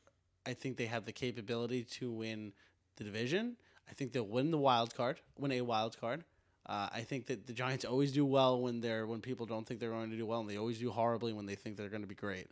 [0.45, 2.51] I think they have the capability to win
[2.97, 3.55] the division.
[3.89, 6.23] I think they'll win the wild card, win a wild card.
[6.65, 9.79] Uh, I think that the Giants always do well when they're when people don't think
[9.79, 12.01] they're going to do well, and they always do horribly when they think they're going
[12.03, 12.47] to be great.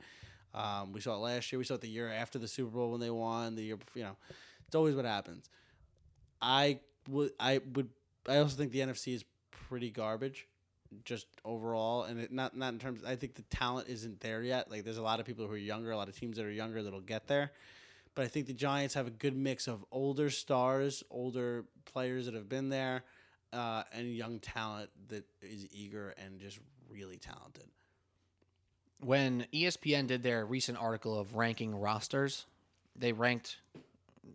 [0.54, 1.60] Um, we saw it last year.
[1.60, 3.56] We saw it the year after the Super Bowl when they won.
[3.56, 4.16] The year, you know,
[4.68, 5.49] it's always what happens.
[6.41, 6.80] I
[7.10, 7.89] would, I would,
[8.28, 9.24] I also think the NFC is
[9.72, 10.48] pretty garbage,
[11.06, 13.02] just overall, and it, not not in terms.
[13.06, 14.70] I think the talent isn't there yet.
[14.70, 16.52] Like, there's a lot of people who are younger, a lot of teams that are
[16.52, 17.52] younger that'll get there.
[18.14, 22.36] But I think the Giants have a good mix of older stars, older players that
[22.36, 23.04] have been there,
[23.54, 26.60] uh, and young talent that is eager and just
[26.90, 27.70] really talented.
[29.00, 32.46] when ESPN did their recent article of ranking rosters,
[32.96, 33.58] they ranked.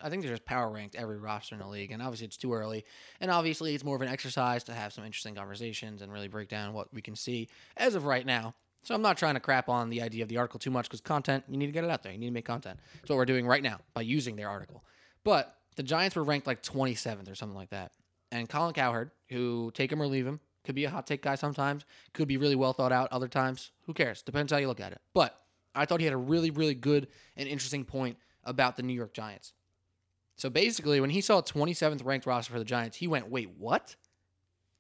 [0.00, 2.52] I think they're just power ranked every roster in the league, and obviously it's too
[2.52, 2.84] early.
[3.20, 6.48] And obviously it's more of an exercise to have some interesting conversations and really break
[6.48, 8.54] down what we can see as of right now.
[8.82, 11.00] So I'm not trying to crap on the idea of the article too much because
[11.00, 12.12] content you need to get it out there.
[12.12, 12.78] You need to make content.
[12.94, 14.84] That's what we're doing right now by using their article.
[15.24, 17.92] But the Giants were ranked like 27th or something like that.
[18.30, 21.36] And Colin Cowherd, who take him or leave him, could be a hot take guy
[21.36, 23.70] sometimes, could be really well thought out other times.
[23.86, 24.22] Who cares?
[24.22, 25.00] Depends how you look at it.
[25.14, 25.36] But
[25.74, 29.12] I thought he had a really, really good and interesting point about the New York
[29.14, 29.52] Giants.
[30.36, 33.96] So basically, when he saw 27th ranked roster for the Giants, he went, wait, what?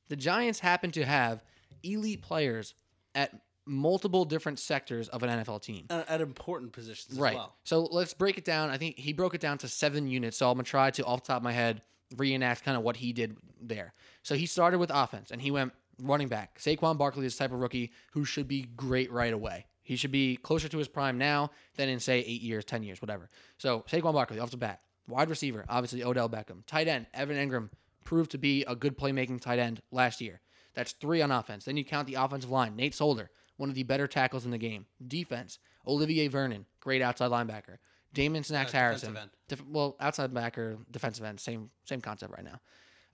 [0.08, 1.42] The Giants happen to have
[1.82, 2.74] elite players
[3.14, 3.32] at
[3.66, 5.86] multiple different sectors of an NFL team.
[5.90, 7.30] At, at important positions Right.
[7.32, 7.56] as well.
[7.64, 8.70] So let's break it down.
[8.70, 10.36] I think he broke it down to seven units.
[10.36, 11.82] So I'm gonna try to, off the top of my head,
[12.16, 13.92] reenact kind of what he did there.
[14.22, 16.58] So he started with offense, and he went running back.
[16.60, 19.66] Saquon Barkley is the type of rookie who should be great right away.
[19.82, 23.00] He should be closer to his prime now than in say eight years, ten years,
[23.00, 23.28] whatever.
[23.58, 27.70] So Saquon Barkley off the bat, wide receiver, obviously Odell Beckham, tight end Evan Engram
[28.04, 30.40] proved to be a good playmaking tight end last year.
[30.74, 31.64] That's three on offense.
[31.64, 32.76] Then you count the offensive line.
[32.76, 34.86] Nate Solder, one of the better tackles in the game.
[35.06, 37.78] Defense, Olivier Vernon, great outside linebacker.
[38.12, 39.16] Damon Snacks Uh, Harrison.
[39.48, 42.60] Def- well, outside backer, defensive end, same same concept right now.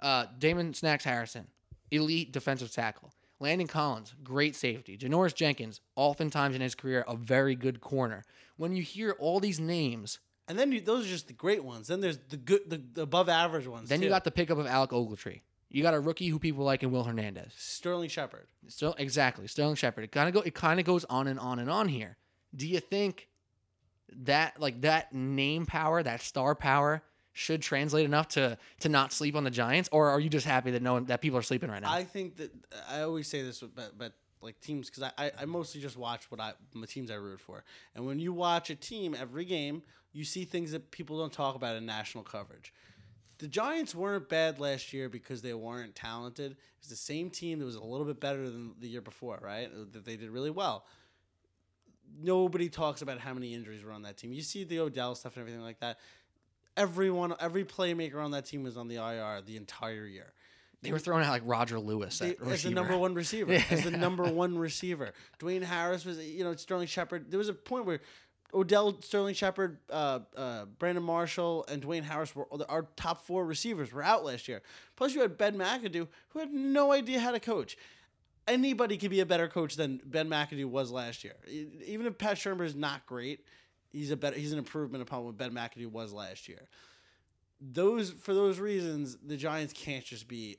[0.01, 1.47] Uh, Damon Snacks Harrison,
[1.91, 3.13] elite defensive tackle.
[3.41, 4.97] Landon Collins, great safety.
[4.97, 8.23] Janoris Jenkins, oftentimes in his career, a very good corner.
[8.57, 11.89] When you hear all these names, And then you, those are just the great ones.
[11.89, 13.89] Then there's the good, the, the above average ones.
[13.89, 15.41] then you got the pickup of Alec Ogletree.
[15.71, 17.53] You got a rookie who people like in Will Hernandez.
[17.57, 18.47] Sterling Shepard.
[18.69, 20.05] Still, exactly, Sterling Shepard.
[20.05, 20.41] It kind of go.
[20.41, 22.19] It kind of goes on and on and on here.
[22.55, 23.29] Do you think
[24.25, 29.35] that like that name power, that star power, should translate enough to to not sleep
[29.35, 31.71] on the Giants, or are you just happy that no one that people are sleeping
[31.71, 31.91] right now?
[31.91, 32.53] I think that
[32.91, 34.13] I always say this, but but
[34.43, 37.41] like teams because I, I I mostly just watch what I the teams I root
[37.41, 37.65] for,
[37.95, 39.83] and when you watch a team every game,
[40.13, 42.73] you see things that people don't talk about in national coverage.
[43.39, 46.57] The Giants weren't bad last year because they weren't talented.
[46.79, 49.69] It's the same team that was a little bit better than the year before, right?
[49.93, 50.85] That they did really well.
[52.21, 54.33] Nobody talks about how many injuries were on that team.
[54.33, 55.99] You see the Odell stuff and everything like that.
[56.77, 60.35] Everyone, every playmaker on that team was on the IR the entire year
[60.83, 63.53] they were throwing out like Roger Lewis they- at as the number one receiver.
[63.71, 65.13] As the number one receiver.
[65.39, 67.31] Dwayne Harris was, you know, Sterling Shepard.
[67.31, 68.01] There was a point where
[68.55, 73.93] Odell, Sterling Shepard, uh, uh, Brandon Marshall, and Dwayne Harris were our top four receivers
[73.93, 74.63] were out last year.
[74.97, 77.77] Plus, you had Ben McAdoo, who had no idea how to coach.
[78.47, 81.35] Anybody could be a better coach than Ben McAdoo was last year.
[81.87, 83.47] Even if Pat Shurmur is not great,
[83.91, 84.37] he's a better.
[84.37, 86.69] He's an improvement upon what Ben McAdoo was last year.
[87.61, 90.59] Those for those reasons, the Giants can't just be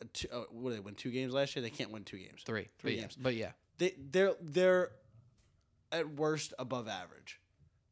[0.00, 1.62] a two, uh, what did they win two games last year?
[1.62, 2.42] They can't win two games.
[2.46, 3.16] three, Three but yeah, games.
[3.20, 3.50] but yeah.
[3.78, 4.90] They they're they're
[5.92, 7.40] at worst above average.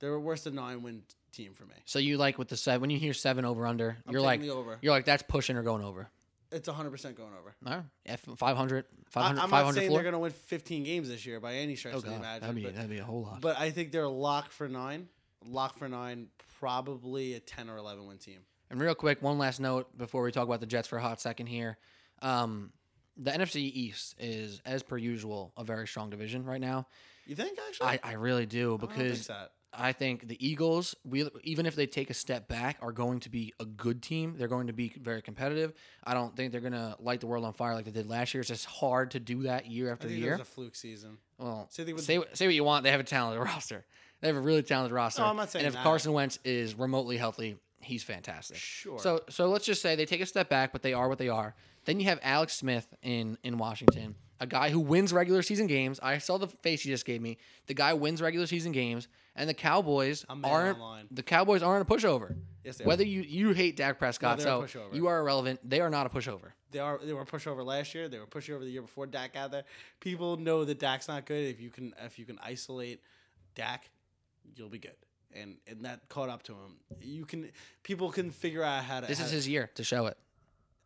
[0.00, 1.74] They're a worst a nine win team for me.
[1.84, 4.40] So you like with the seven when you hear seven over under, I'm you're like
[4.40, 4.78] the over.
[4.80, 6.08] you're like that's pushing or going over.
[6.52, 7.54] It's 100 percent going over.
[7.66, 9.98] All right, F 500, I, 500, I'm not 500 saying floor.
[9.98, 12.40] they're going to win 15 games this year by any stretch oh of the imagination.
[12.40, 13.40] that'd be but, that'd be a whole lot.
[13.40, 15.08] but I think they're locked for nine.
[15.44, 16.28] Locked for nine,
[16.58, 18.40] probably a 10 or 11 win team.
[18.70, 21.20] And real quick, one last note before we talk about the Jets for a hot
[21.20, 21.78] second here.
[22.22, 22.72] Um,
[23.16, 26.86] the NFC East is, as per usual, a very strong division right now.
[27.26, 27.88] You think actually?
[27.88, 29.30] I, I really do I don't think because.
[29.78, 33.28] I think the Eagles, we, even if they take a step back, are going to
[33.28, 34.34] be a good team.
[34.38, 35.74] They're going to be very competitive.
[36.02, 38.32] I don't think they're going to light the world on fire like they did last
[38.32, 38.40] year.
[38.40, 40.32] It's just hard to do that year I after think it year.
[40.32, 41.18] was a fluke season.
[41.36, 42.84] well, with- say, say what you want.
[42.84, 43.84] They have a talented roster.
[44.22, 45.22] They have a really talented roster.
[45.22, 45.82] I'm not saying and if that.
[45.82, 48.56] Carson Wentz is remotely healthy, he's fantastic.
[48.56, 48.98] Sure.
[48.98, 51.28] So so let's just say they take a step back, but they are what they
[51.28, 51.54] are.
[51.84, 55.98] Then you have Alex Smith in in Washington, a guy who wins regular season games.
[56.02, 57.38] I saw the face he just gave me.
[57.66, 61.06] The guy wins regular season games, and the Cowboys aren't online.
[61.10, 62.36] the Cowboys aren't a pushover.
[62.64, 62.88] Yes, they are.
[62.88, 65.60] Whether you you hate Dak Prescott, they're so you are irrelevant.
[65.68, 66.52] They are not a pushover.
[66.70, 68.08] They are they were a pushover last year.
[68.08, 69.64] They were pushover the year before Dak got there.
[70.00, 71.48] People know that Dak's not good.
[71.54, 73.00] If you can if you can isolate
[73.54, 73.88] Dak,
[74.54, 74.96] you'll be good.
[75.32, 76.76] And and that caught up to him.
[77.00, 77.50] You can
[77.82, 79.06] people can figure out how to.
[79.06, 80.18] This how is his year to show it.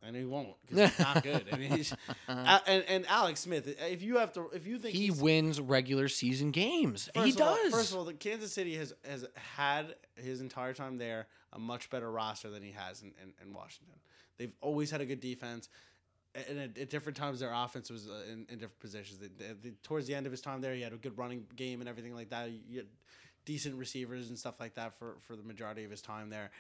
[0.02, 1.44] And he won't because he's not good.
[1.52, 1.92] I mean, he's,
[2.28, 3.66] A- and and Alex Smith.
[3.80, 7.08] If you have to, if you think He wins regular season games.
[7.14, 7.72] He of all- does.
[7.72, 9.26] first of all, the Kansas City has has
[9.56, 13.52] had his entire time there a much better roster than he has in, in, in
[13.52, 13.94] Washington.
[14.38, 15.68] They've always had a good defense.
[16.48, 19.18] And at, at different times, their offense was uh, in, in different positions.
[19.18, 21.44] They, they- they- towards the end of his time there, he had a good running
[21.56, 22.48] game and everything like that.
[23.44, 26.50] Decent receivers and stuff like that for, for the majority of his time there.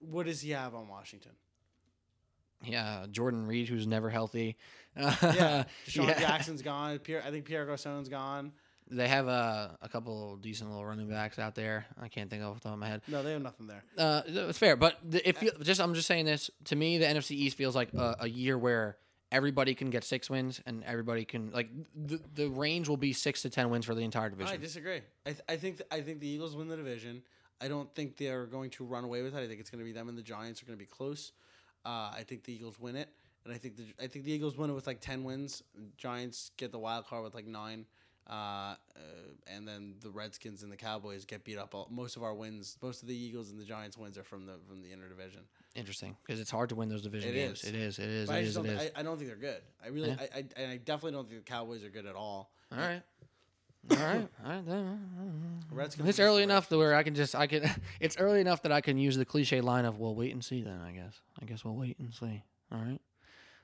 [0.00, 1.32] What does he have on Washington?
[2.64, 4.56] Yeah, Jordan Reed, who's never healthy.
[4.96, 6.18] Yeah, DeSean Yeah.
[6.18, 6.98] Jackson's gone.
[7.00, 8.52] Pierre, I think Pierre Garcon's gone.
[8.90, 11.84] They have a, a couple decent little running backs out there.
[12.00, 13.02] I can't think of off the top of my head.
[13.08, 13.82] No, they have nothing there.
[13.98, 17.32] Uh, it's fair, but if you, just I'm just saying this to me, the NFC
[17.32, 18.96] East feels like a, a year where
[19.32, 23.42] everybody can get six wins and everybody can like the, the range will be six
[23.42, 24.54] to ten wins for the entire division.
[24.54, 25.00] I disagree.
[25.26, 27.22] I, th- I think th- I think the Eagles win the division.
[27.60, 29.40] I don't think they're going to run away with it.
[29.42, 31.32] I think it's going to be them and the Giants are going to be close.
[31.86, 33.08] Uh, I think the Eagles win it,
[33.44, 35.62] and I think the I think the Eagles win it with like ten wins.
[35.96, 37.86] Giants get the wild card with like nine,
[38.28, 38.76] uh, uh,
[39.46, 41.74] and then the Redskins and the Cowboys get beat up.
[41.74, 44.46] All, most of our wins, most of the Eagles and the Giants wins are from
[44.46, 45.44] the from the interdivision.
[45.76, 47.62] Interesting because it's hard to win those division It games.
[47.62, 47.68] is.
[47.68, 47.98] It is.
[48.00, 48.26] It is.
[48.28, 48.56] But I It just is.
[48.56, 48.66] don't.
[48.66, 48.90] It is.
[48.96, 49.62] I, I don't think they're good.
[49.84, 50.08] I really.
[50.08, 50.16] Yeah.
[50.34, 52.50] I, I and I definitely don't think the Cowboys are good at all.
[52.72, 53.02] All right.
[53.90, 54.28] All right.
[54.44, 54.98] All right.
[55.70, 57.68] Redskins It's early enough to where I can just I can.
[58.00, 60.62] It's early enough that I can use the cliche line of "Well, wait and see."
[60.62, 61.20] Then I guess.
[61.40, 62.42] I guess we'll wait and see.
[62.72, 63.00] All right.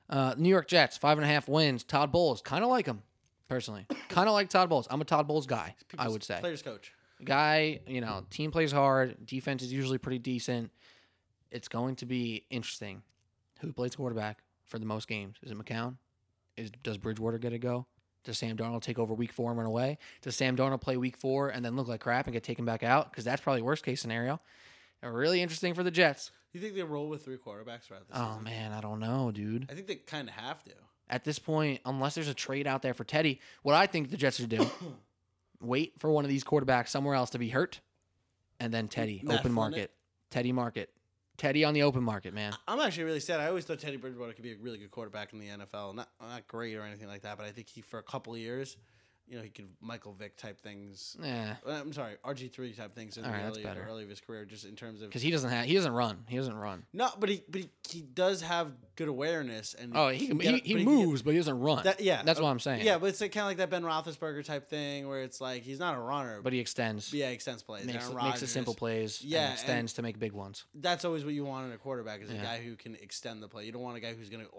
[0.08, 1.84] Uh, New York Jets five and a half wins.
[1.84, 3.02] Todd Bowles kind of like him
[3.48, 3.86] personally.
[4.08, 4.86] kind of like Todd Bowles.
[4.90, 5.74] I'm a Todd Bowles guy.
[5.98, 6.92] I would say players coach.
[7.24, 7.80] guy.
[7.86, 9.24] You know, team plays hard.
[9.26, 10.70] Defense is usually pretty decent.
[11.50, 13.02] It's going to be interesting.
[13.60, 15.36] Who plays quarterback for the most games?
[15.42, 15.96] Is it McCown?
[16.56, 17.86] Is does Bridgewater get a go?
[18.24, 19.98] Does Sam Darnold take over week four and run away?
[20.20, 22.82] Does Sam Darnold play week four and then look like crap and get taken back
[22.82, 23.10] out?
[23.10, 24.40] Because that's probably worst case scenario.
[25.02, 26.30] And really interesting for the Jets.
[26.52, 28.44] Do you think they roll with three quarterbacks the Oh season?
[28.44, 29.66] man, I don't know, dude.
[29.70, 30.72] I think they kind of have to.
[31.08, 34.16] At this point, unless there's a trade out there for Teddy, what I think the
[34.16, 34.64] Jets should do,
[35.60, 37.80] wait for one of these quarterbacks somewhere else to be hurt,
[38.60, 39.90] and then Teddy Matt open Flynn market,
[40.30, 40.90] Teddy market,
[41.36, 42.52] Teddy on the open market, man.
[42.68, 43.40] I'm actually really sad.
[43.40, 45.94] I always thought Teddy Bridgewater could be a really good quarterback in the NFL.
[45.94, 48.76] Not not great or anything like that, but I think he for a couple years,
[49.28, 51.16] you know, he could Michael Vick type things.
[51.22, 54.10] Yeah, Uh, I'm sorry, RG three type things in All the right, early, early of
[54.10, 56.24] his career, just in terms of because he doesn't have he doesn't run.
[56.28, 56.84] He doesn't run.
[56.92, 60.58] no, but he but he, he does have good awareness and Oh, he can he,
[60.58, 61.84] he, get- moves, but he doesn't run.
[61.84, 62.84] That, yeah, that's uh, what I'm saying.
[62.84, 65.62] Yeah, but it's like, kind of like that Ben Roethlisberger type thing where it's like
[65.62, 67.12] he's not a runner, but he extends.
[67.14, 67.86] yeah, he extends plays.
[67.86, 68.50] Makes, Aaron makes Rodgers.
[68.50, 69.22] simple plays.
[69.24, 70.64] Yeah, extends to make big ones.
[70.74, 73.48] That's always what you want in a quarterback is a guy who can extend the
[73.48, 73.64] play.
[73.64, 74.50] You don't want a guy who's going to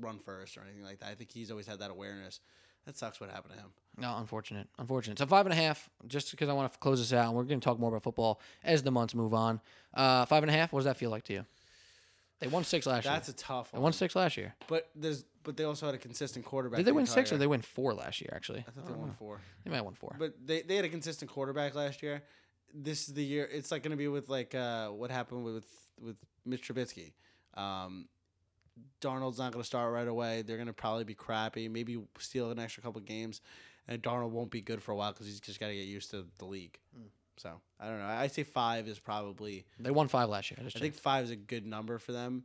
[0.00, 1.08] run first or anything like that.
[1.10, 2.40] I think he's always had that awareness.
[2.86, 3.70] That sucks what happened to him.
[3.98, 5.18] No, unfortunate, unfortunate.
[5.18, 7.44] So five and a half, just because I want to close this out, and we're
[7.44, 9.60] going to talk more about football as the months move on.
[9.94, 10.72] Uh, five and a half.
[10.72, 11.44] What does that feel like to you?
[12.40, 13.12] They won six last year.
[13.14, 13.84] That's a tough They one.
[13.84, 14.54] won six last year.
[14.66, 16.78] But there's but they also had a consistent quarterback.
[16.78, 18.30] Did they the win six or entire- they win four last year?
[18.34, 19.40] Actually, I thought they won four.
[19.64, 20.16] They might have won four.
[20.18, 22.22] But they, they had a consistent quarterback last year.
[22.74, 23.48] This is the year.
[23.52, 25.66] It's like going to be with like uh, what happened with
[26.00, 27.12] with Mitch Trubisky.
[27.54, 28.08] Um,
[29.00, 30.42] Darnold's not going to start right away.
[30.42, 31.68] They're going to probably be crappy.
[31.68, 33.40] Maybe steal an extra couple games,
[33.88, 36.10] and Darnold won't be good for a while because he's just got to get used
[36.10, 36.78] to the league.
[36.94, 37.06] Hmm.
[37.36, 38.06] So I don't know.
[38.06, 39.64] I say five is probably.
[39.78, 40.58] They won five last year.
[40.60, 42.44] I, just I think five is a good number for them.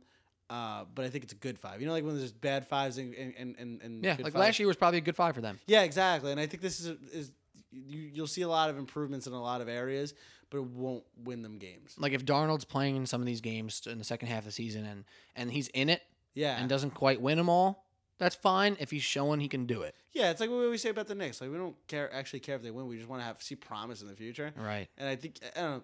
[0.50, 1.80] Uh, but I think it's a good five.
[1.80, 4.32] You know, like when there's bad fives and and and, and, and yeah, good like
[4.32, 4.40] fives?
[4.40, 5.60] last year was probably a good five for them.
[5.66, 6.32] Yeah, exactly.
[6.32, 7.32] And I think this is is
[7.70, 10.14] you, you'll see a lot of improvements in a lot of areas,
[10.48, 11.94] but it won't win them games.
[11.98, 14.52] Like if Darnold's playing in some of these games in the second half of the
[14.52, 15.04] season and
[15.36, 16.00] and he's in it
[16.38, 17.84] Yeah, and doesn't quite win them all,
[18.18, 19.94] that's fine if he's showing he can do it.
[20.12, 20.30] yeah.
[20.30, 21.40] It's like what we always say about the Knicks.
[21.40, 22.86] Like we don't care actually care if they win.
[22.88, 24.52] We just want to have see promise in the future.
[24.56, 24.88] Right.
[24.98, 25.82] And I think I don't know.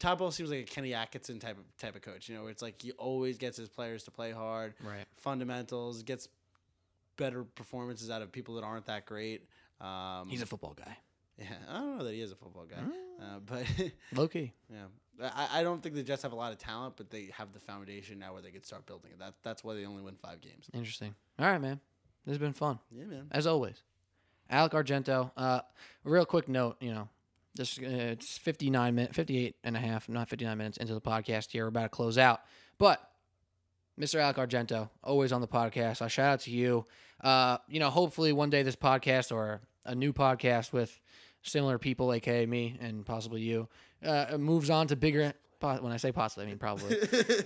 [0.00, 2.28] Todd Bowles seems like a Kenny Atkinson type of type of coach.
[2.28, 5.06] You know, where it's like he always gets his players to play hard, Right.
[5.16, 6.28] fundamentals, gets
[7.16, 9.46] better performances out of people that aren't that great.
[9.80, 10.96] Um, He's a football guy.
[11.38, 11.46] yeah.
[11.68, 12.82] I don't know that he is a football guy,
[13.24, 13.64] uh, but
[14.14, 14.52] Low key.
[14.72, 14.84] Yeah,
[15.22, 17.60] I, I don't think the Jets have a lot of talent, but they have the
[17.60, 19.18] foundation now where they could start building it.
[19.18, 20.66] That that's why they only win five games.
[20.72, 21.14] Interesting.
[21.38, 21.80] All right, man.
[22.24, 22.78] This has been fun.
[22.90, 23.28] Yeah, man.
[23.30, 23.82] as always.
[24.50, 25.30] Alec Argento.
[25.36, 25.60] Uh,
[26.04, 27.08] real quick note, you know,
[27.54, 31.50] this uh, it's 59 minutes, 58 and a half, not 59 minutes into the podcast
[31.50, 31.64] here.
[31.64, 32.40] We're about to close out,
[32.78, 33.10] but
[33.98, 34.20] Mr.
[34.20, 36.00] Alec Argento, always on the podcast.
[36.00, 36.86] I shout out to you.
[37.22, 40.98] Uh, you know, hopefully one day this podcast or a new podcast with
[41.42, 43.68] similar people, aka me and possibly you,
[44.04, 45.32] uh, moves on to bigger.
[45.60, 46.96] When I say possibly, I mean probably.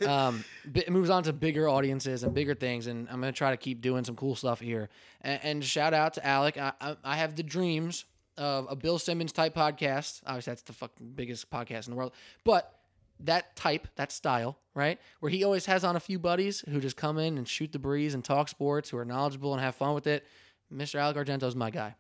[0.07, 0.45] um,
[0.89, 4.05] moves on to bigger audiences and bigger things, and I'm gonna try to keep doing
[4.05, 4.89] some cool stuff here.
[5.21, 6.57] And, and shout out to Alec.
[6.57, 8.05] I, I, I have the dreams
[8.39, 10.21] of a Bill Simmons type podcast.
[10.27, 12.13] Obviously, that's the fucking biggest podcast in the world.
[12.45, 12.73] But
[13.21, 15.01] that type, that style, right?
[15.21, 17.79] Where he always has on a few buddies who just come in and shoot the
[17.79, 20.25] breeze and talk sports, who are knowledgeable and have fun with it.
[20.73, 20.97] Mr.
[20.97, 21.95] Alec Argento is my guy.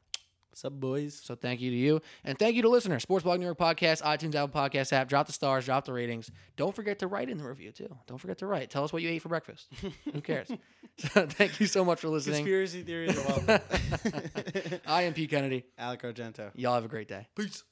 [0.54, 1.20] What's up, boys?
[1.20, 2.00] So thank you to you.
[2.22, 3.02] And thank you to listeners.
[3.02, 5.08] Sports Blog New York Podcast, iTunes, Apple Podcast app.
[5.08, 6.30] Drop the stars, drop the ratings.
[6.56, 7.92] Don't forget to write in the review, too.
[8.06, 8.70] Don't forget to write.
[8.70, 9.66] Tell us what you ate for breakfast.
[10.12, 10.46] Who cares?
[10.96, 12.36] so thank you so much for listening.
[12.36, 13.60] Conspiracy theories are welcome.
[14.86, 15.64] I am Pete Kennedy.
[15.76, 16.52] Alec Argento.
[16.54, 17.26] Y'all have a great day.
[17.34, 17.64] Peace.